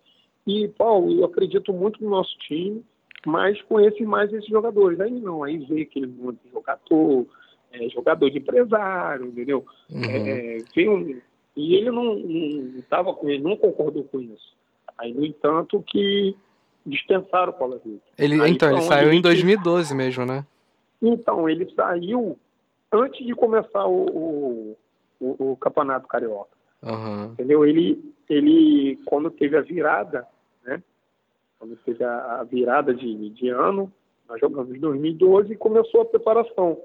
[0.47, 2.83] E, Paulo, eu acredito muito no nosso time,
[3.25, 4.99] mas conheço mais esses jogadores.
[5.01, 7.25] Aí não, aí vê aquele monte de jogador,
[7.73, 9.65] é, jogador de empresário, entendeu?
[9.91, 10.03] Uhum.
[10.03, 11.21] É, vem um,
[11.55, 14.55] e ele não, não, tava com ele, não concordou com isso.
[14.97, 16.35] Aí, no entanto, que
[16.85, 18.03] dispensaram o Paulo Henrique.
[18.17, 20.45] Ele, Aí, então, ele saiu em 2012 mesmo, né?
[21.01, 22.37] Então, ele saiu
[22.91, 24.77] antes de começar o, o,
[25.19, 26.55] o Campeonato Carioca.
[26.81, 27.25] Uhum.
[27.33, 27.65] Entendeu?
[27.65, 30.27] Ele, ele, quando teve a virada,
[30.63, 30.81] né?
[31.57, 33.91] Quando teve a, a virada de, de ano,
[34.27, 36.79] nós jogamos em 2012 e começou a preparação.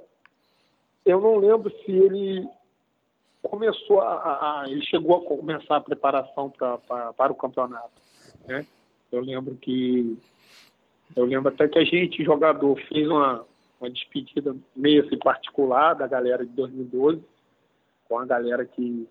[1.05, 2.49] Eu não lembro se ele
[3.43, 7.91] começou a, a, ele chegou a começar a preparação pra, pra, para o campeonato,
[8.47, 8.67] né?
[9.11, 10.19] Eu lembro que
[11.17, 13.45] eu lembro até que a gente jogador fez uma,
[13.81, 17.23] uma despedida meio assim particular da galera de 2012
[18.11, 19.09] com a galera que,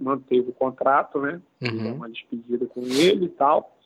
[0.00, 1.40] manteve o contrato, né?
[1.62, 1.94] Uhum.
[1.94, 3.76] Uma despedida com ele e tal,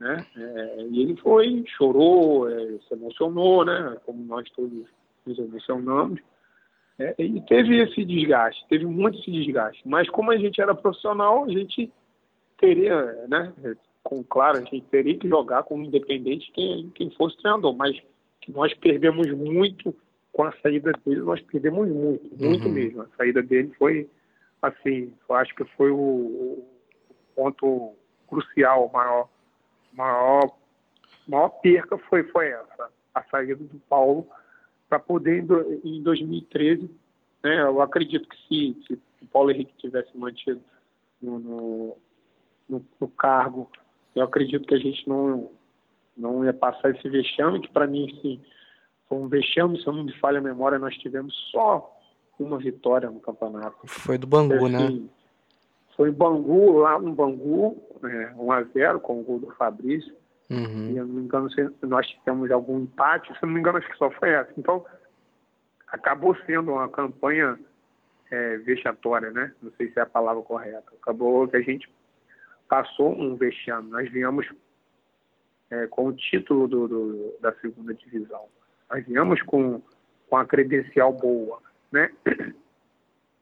[0.00, 0.26] né?
[0.36, 3.96] É, e ele foi, chorou, é, se emocionou, né?
[4.04, 4.86] Como nós todos
[5.26, 6.20] nos emocionamos.
[6.98, 9.82] É, e teve esse desgaste, teve muito esse desgaste.
[9.86, 11.92] Mas como a gente era profissional, a gente
[12.58, 13.52] teria, né?
[14.02, 17.74] Com, claro, a gente teria que jogar como independente quem, quem fosse treinador.
[17.74, 17.96] Mas
[18.48, 19.94] nós perdemos muito
[20.32, 22.72] com a saída dele, nós perdemos muito, muito uhum.
[22.72, 23.02] mesmo.
[23.02, 24.08] A saída dele foi,
[24.62, 26.68] assim, eu acho que foi o, o
[27.36, 27.92] ponto
[28.26, 29.28] crucial, maior,
[29.92, 30.56] maior,
[31.28, 34.26] maior perca foi, foi essa, a saída do Paulo
[34.88, 35.44] para poder
[35.84, 36.90] em 2013,
[37.42, 40.60] né, eu acredito que se, se o Paulo Henrique tivesse mantido
[41.20, 41.96] no, no,
[42.68, 43.70] no, no cargo,
[44.14, 45.50] eu acredito que a gente não,
[46.14, 48.38] não ia passar esse vexame, que para mim, sim,
[49.12, 52.00] foi um vexame, se eu não me falha a memória, nós tivemos só
[52.38, 53.76] uma vitória no campeonato.
[53.86, 54.78] Foi do Bangu, né?
[54.78, 55.08] assim, né?
[55.94, 60.16] Foi Bangu, lá no Bangu, é, 1x0 com o gol do Fabrício.
[60.48, 60.92] Uhum.
[60.92, 63.76] E eu não me engano se nós tivemos algum empate, se eu não me engano,
[63.76, 64.50] acho que só foi essa.
[64.56, 64.82] Então,
[65.88, 67.60] acabou sendo uma campanha
[68.30, 69.52] é, vexatória, né?
[69.62, 70.90] Não sei se é a palavra correta.
[71.02, 71.86] Acabou que a gente
[72.66, 73.90] passou um vexame.
[73.90, 74.48] Nós viemos
[75.70, 78.48] é, com o título do, do, da segunda divisão.
[78.92, 79.80] Nós viemos com,
[80.28, 82.10] com a credencial boa, né?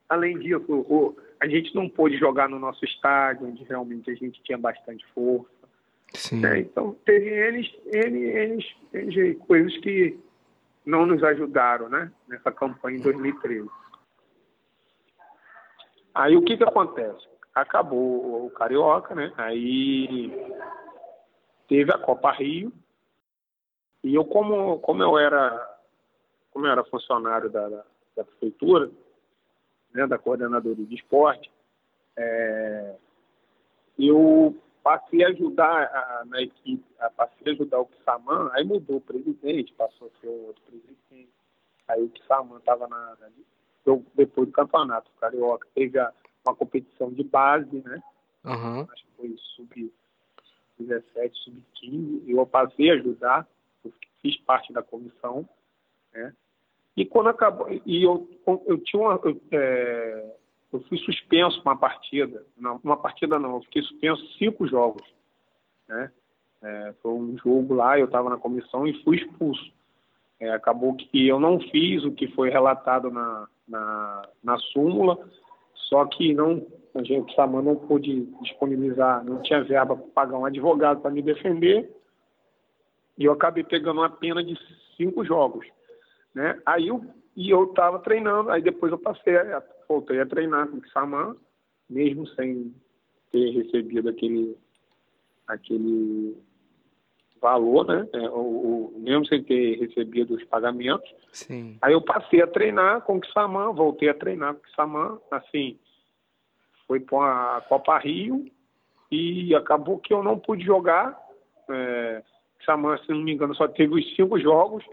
[0.08, 4.40] Além disso, o, a gente não pôde jogar no nosso estádio, onde realmente a gente
[4.44, 5.50] tinha bastante força.
[6.14, 6.40] Sim.
[6.40, 6.60] Né?
[6.60, 10.18] Então, teve eles, eles, eles, coisas que
[10.86, 12.12] não nos ajudaram né?
[12.28, 13.68] nessa campanha em 2013.
[16.14, 17.28] Aí o que, que acontece?
[17.52, 19.32] Acabou o Carioca, né?
[19.36, 20.32] Aí
[21.68, 22.72] teve a Copa Rio.
[24.02, 25.78] E eu, como, como eu era
[26.50, 27.84] como eu era funcionário da, da,
[28.16, 28.90] da prefeitura,
[29.94, 31.50] né, da coordenadoria de esporte,
[32.16, 32.96] é,
[33.98, 38.96] eu passei a ajudar a, na equipe, a, passei a ajudar o Kissaman, aí mudou
[38.96, 41.28] o presidente, passou a ser outro presidente.
[41.88, 43.28] Aí o Kissaman estava na, na,
[44.14, 46.12] depois do campeonato carioca, teve a,
[46.44, 48.02] uma competição de base, né?
[48.44, 48.86] Uhum.
[48.90, 53.46] Acho que foi sub-17, sub-15, eu passei a ajudar, eu
[54.22, 55.48] fiz parte da comissão,
[56.12, 56.32] né?
[56.96, 58.28] E quando acabou, e eu,
[58.66, 60.34] eu tinha uma, eu, é,
[60.72, 65.02] eu fui suspenso uma partida, não, uma partida não, eu fiquei suspenso cinco jogos,
[65.88, 66.10] né?
[66.62, 69.72] É, foi um jogo lá, eu estava na comissão e fui expulso.
[70.38, 75.18] É, acabou que eu não fiz o que foi relatado na, na, na súmula,
[75.74, 80.38] só que não, a gente, o Saman não pôde disponibilizar, não tinha verba para pagar
[80.38, 81.90] um advogado para me defender,
[83.20, 84.58] e eu acabei pegando uma pena de
[84.96, 85.66] cinco jogos.
[86.34, 86.58] Né?
[86.64, 87.04] Aí eu,
[87.36, 91.36] e eu estava treinando, aí depois eu passei, a, voltei a treinar com o Saman,
[91.88, 92.74] mesmo sem
[93.30, 94.56] ter recebido aquele,
[95.46, 96.34] aquele
[97.42, 98.08] valor, né?
[98.14, 101.08] É, o, mesmo sem ter recebido os pagamentos.
[101.30, 101.76] Sim.
[101.82, 105.78] Aí eu passei a treinar com o Kissaman, voltei a treinar com o Kissaman, assim,
[106.86, 108.50] foi para a Copa Rio
[109.10, 111.18] e acabou que eu não pude jogar.
[111.68, 112.22] É,
[112.60, 114.84] Kissaman, se não me engano, só teve os cinco jogos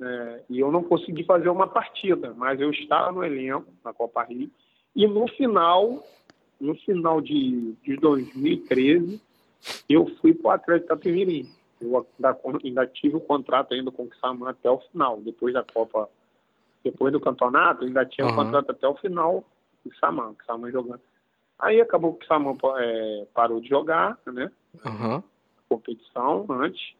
[0.00, 4.22] é, e eu não consegui fazer uma partida, mas eu estava no elenco na Copa
[4.24, 4.50] Rio.
[4.94, 6.04] E no final,
[6.60, 9.20] no final de, de 2013,
[9.88, 11.48] eu fui para o Atlético Itapemirim.
[11.80, 15.20] Eu ainda, ainda, tive o contrato ainda com o Saman até o final.
[15.20, 16.08] Depois da Copa,
[16.84, 18.36] depois do campeonato, ainda tinha o uhum.
[18.36, 19.44] contrato até o final
[19.84, 21.00] do Saman, o Saman jogando.
[21.58, 24.50] Aí acabou que o Saman é, parou de jogar, né?
[24.84, 25.22] Uhum.
[25.68, 26.94] Competição antes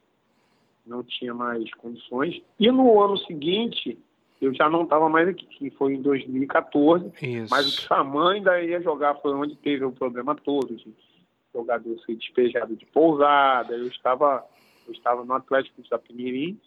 [0.86, 2.42] não tinha mais condições.
[2.58, 3.98] E no ano seguinte,
[4.40, 7.12] eu já não estava mais aqui, que foi em 2014.
[7.20, 7.48] Isso.
[7.50, 10.92] Mas o Xamã ainda ia jogar, foi onde teve o problema todo, de
[11.54, 13.74] jogador ser despejado de pousada.
[13.74, 14.44] Eu estava,
[14.86, 16.58] eu estava no Atlético de Sapimirim,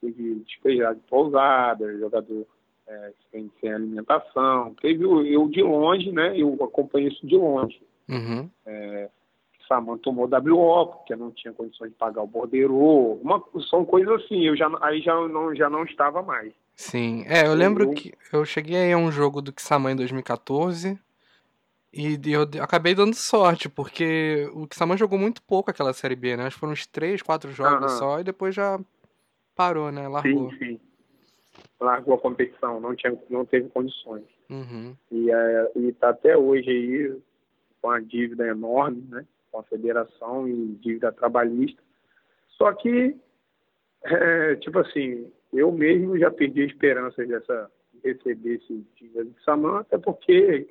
[0.00, 2.46] teve despejado de pousada, jogador
[2.86, 4.74] é, sem, sem, alimentação.
[4.80, 6.38] Teve eu de longe, né?
[6.38, 7.80] Eu acompanhei isso de longe.
[8.08, 8.50] Uhum.
[8.66, 9.10] É,
[9.68, 12.76] Saman tomou WO, porque não tinha condições de pagar o bordeiro.
[12.76, 16.52] Uma, são coisas assim, eu já, aí já não, já não estava mais.
[16.74, 17.90] Sim, é, eu lembro eu...
[17.90, 20.98] que eu cheguei a um jogo do Kisama em 2014
[21.92, 26.46] e eu acabei dando sorte, porque o Kisama jogou muito pouco aquela Série B, né?
[26.46, 28.80] Acho que foram uns 3, 4 jogos só e depois já
[29.54, 30.08] parou, né?
[30.08, 30.50] Largou.
[30.50, 30.80] Sim, sim.
[31.80, 34.24] Largou a competição, não, tinha, não teve condições.
[34.50, 34.96] Uhum.
[35.12, 37.16] E é, está até hoje aí
[37.80, 39.24] com a dívida enorme, né?
[39.54, 41.80] Com a federação e dívida trabalhista.
[42.58, 43.16] Só que,
[44.02, 49.44] é, tipo assim, eu mesmo já perdi a esperança dessa, de receber esse dinheiro de
[49.44, 50.68] Saman, até porque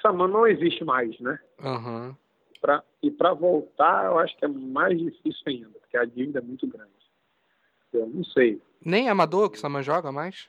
[0.00, 1.40] Saman não existe mais, né?
[1.60, 2.14] Uhum.
[2.60, 6.42] Pra, e para voltar, eu acho que é mais difícil ainda, porque a dívida é
[6.42, 6.92] muito grande.
[7.92, 8.62] Eu não sei.
[8.80, 10.48] Nem amador que Saman joga mais?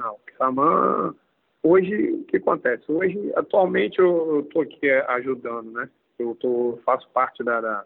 [0.00, 1.14] Não, Saman.
[1.62, 2.90] Hoje, o que acontece?
[2.90, 5.88] Hoje, atualmente, eu estou aqui ajudando, né?
[6.18, 7.84] Eu tô, faço parte da, da,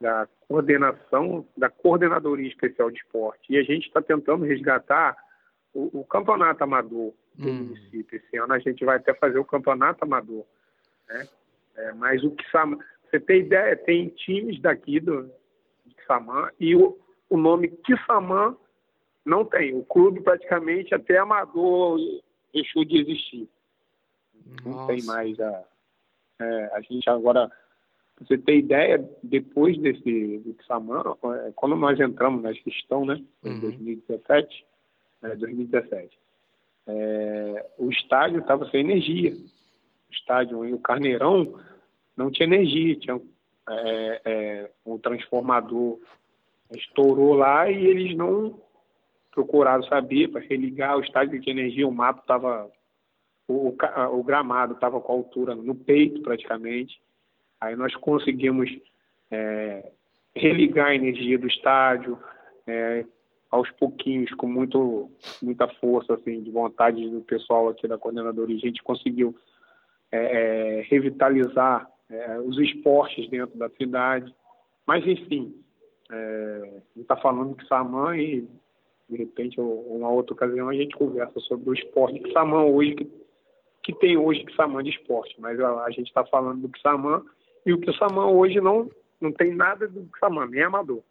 [0.00, 3.52] da coordenação, da Coordenadoria Especial de Esporte.
[3.52, 5.16] E a gente está tentando resgatar
[5.72, 7.54] o, o, campeonato amador do hum.
[7.54, 8.16] município.
[8.18, 10.44] Esse ano a gente vai até fazer o campeonato amador.
[11.08, 11.28] Né?
[11.76, 15.30] É, mas o que você tem ideia, tem times daqui do
[15.84, 18.56] de Samã e o, o nome Kissamã
[19.24, 19.74] não tem.
[19.74, 21.98] O clube praticamente até amador
[22.52, 23.48] deixou de existir.
[24.64, 24.78] Nossa.
[24.78, 25.64] Não tem mais a.
[26.38, 27.50] É, a gente agora,
[28.20, 33.60] você ter ideia, depois desse Kissamã, é, quando nós entramos na gestão, né, em uhum.
[33.60, 34.66] 2017,
[35.22, 36.18] é, 2017,
[36.88, 39.32] é, o estádio estava sem energia.
[39.32, 41.58] O estádio e o Carneirão
[42.16, 43.20] não tinha energia, tinha
[43.68, 45.98] é, um transformador
[46.74, 48.60] estourou lá e eles não
[49.30, 52.70] procuraram saber para religar o estádio de energia, o mato estava
[53.48, 53.74] o,
[54.12, 57.00] o, gramado estava com a altura no peito praticamente.
[57.60, 58.70] Aí nós conseguimos
[59.30, 59.90] é,
[60.34, 62.18] religar a energia do estádio
[62.66, 63.04] é,
[63.50, 68.56] aos pouquinhos, com muito, muita força, assim, de vontade do pessoal aqui da coordenadoria.
[68.56, 69.34] A gente conseguiu
[70.10, 74.34] é, é revitalizar é, os esportes dentro da cidade.
[74.86, 75.54] Mas, enfim,
[76.10, 78.46] é, está falando que Samã e,
[79.08, 83.25] de repente, uma outra ocasião, a gente conversa sobre o esporte que Samã hoje, que,
[83.86, 85.40] que tem hoje que Samã de esporte.
[85.40, 87.24] Mas a, a gente está falando do Samã
[87.64, 91.02] e o Samã hoje não, não tem nada do Samã, nem amador.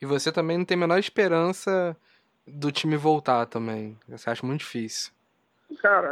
[0.00, 1.94] E você também não tem a menor esperança
[2.46, 3.98] do time voltar também.
[4.08, 5.12] Você acha muito difícil.
[5.82, 6.08] Cara,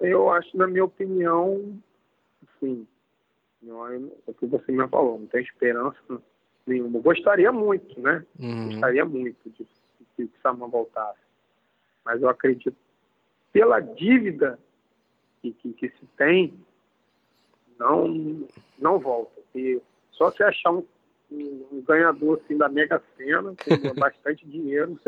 [0.00, 1.78] eu acho, na minha opinião,
[3.60, 6.22] não, é o que você me falou, não tem esperança
[6.66, 6.98] nenhuma.
[7.00, 8.24] Gostaria muito, né?
[8.40, 8.70] Uhum.
[8.70, 9.66] Gostaria muito de,
[10.16, 11.20] que o Saman voltasse.
[12.06, 12.74] Mas eu acredito,
[13.52, 14.58] pela dívida
[15.40, 16.54] que, que, que, se tem,
[17.78, 18.46] não,
[18.78, 19.40] não volta.
[19.54, 19.80] E
[20.12, 20.84] só se achar um,
[21.30, 24.98] um, ganhador assim, da Mega Sena, com bastante dinheiro,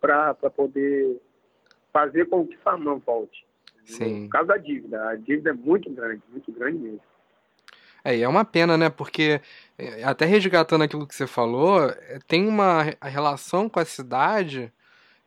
[0.00, 1.20] para poder
[1.92, 3.44] fazer com que o Saman volte.
[3.84, 4.24] Sim.
[4.24, 5.08] Por causa da dívida.
[5.08, 7.00] A dívida é muito grande, muito grande mesmo.
[8.04, 8.90] É, é uma pena, né?
[8.90, 9.40] Porque,
[9.78, 14.72] é, até resgatando aquilo que você falou, é, tem uma relação com a cidade.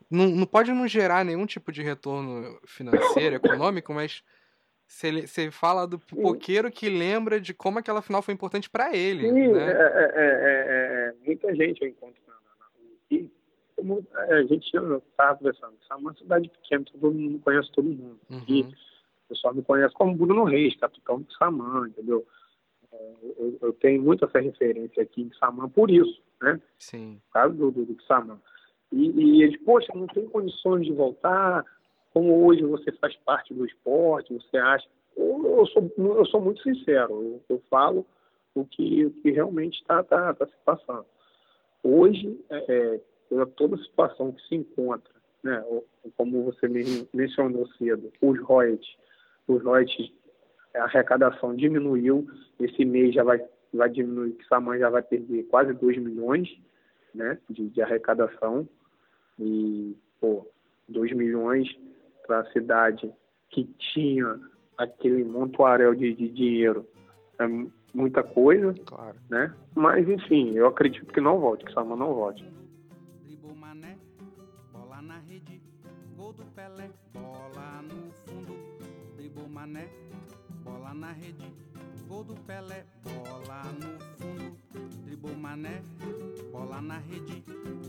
[0.09, 4.23] Não, não pode não gerar nenhum tipo de retorno financeiro, econômico, mas
[4.87, 9.27] você, fala do pipoqueiro que lembra de como aquela final foi importante para ele.
[9.27, 9.71] Sim, né?
[9.71, 12.97] é, é, é, muita gente eu encontro na, na rua.
[13.09, 13.29] E
[13.75, 18.19] como a gente estava conversando, é uma cidade pequena, todo mundo conhece todo mundo.
[18.29, 18.43] Uhum.
[18.47, 22.25] E o pessoal me conhece como Bruno Reis, capitão do Samã, entendeu?
[23.37, 26.59] eu, eu, tenho muito essa referência aqui em Samã por isso, né?
[26.77, 27.21] Sim.
[27.27, 28.39] Por causa do, do, do Samã.
[28.91, 31.65] E, e eles, poxa, não tem condições de voltar,
[32.13, 34.87] como hoje você faz parte do esporte, você acha.
[35.15, 38.05] Eu, eu sou, eu sou muito sincero, eu, eu falo
[38.53, 41.05] o que, o que realmente está tá, tá se passando.
[41.83, 45.13] Hoje, é, é, pela toda a situação que se encontra,
[45.43, 45.63] né,
[46.17, 46.67] como você
[47.13, 48.95] mencionou cedo, os royalties,
[49.47, 50.11] os royalties
[50.73, 52.27] a arrecadação diminuiu,
[52.59, 53.41] esse mês já vai,
[53.73, 56.49] vai diminuir, que Samã já vai perder quase 2 milhões
[57.15, 58.67] né, de, de arrecadação.
[59.39, 60.47] E, pô,
[60.87, 61.67] 2 milhões
[62.25, 63.11] para a cidade
[63.49, 63.63] que
[63.93, 64.39] tinha
[64.77, 66.87] aquele montoarel de, de dinheiro
[67.39, 67.45] é
[67.93, 69.17] muita coisa, claro.
[69.29, 69.53] né?
[69.73, 72.45] Mas, enfim, eu acredito que não volte, que Samã não volte.
[73.55, 73.97] Mané,
[74.71, 75.61] bola na rede,
[76.15, 79.87] gol do Pelé, bola no fundo, Mané,
[80.63, 81.53] bola na rede,
[82.07, 84.57] gol do Pelé, bola no fundo,
[85.03, 85.81] dribou Mané,
[86.51, 87.43] bola na rede,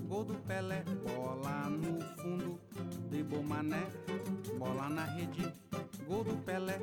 [0.09, 2.61] gol do Pelé, bola no fundo,
[3.11, 3.83] dribou Mané,
[4.59, 5.53] bola na rede,
[6.07, 6.79] gol do Pelé,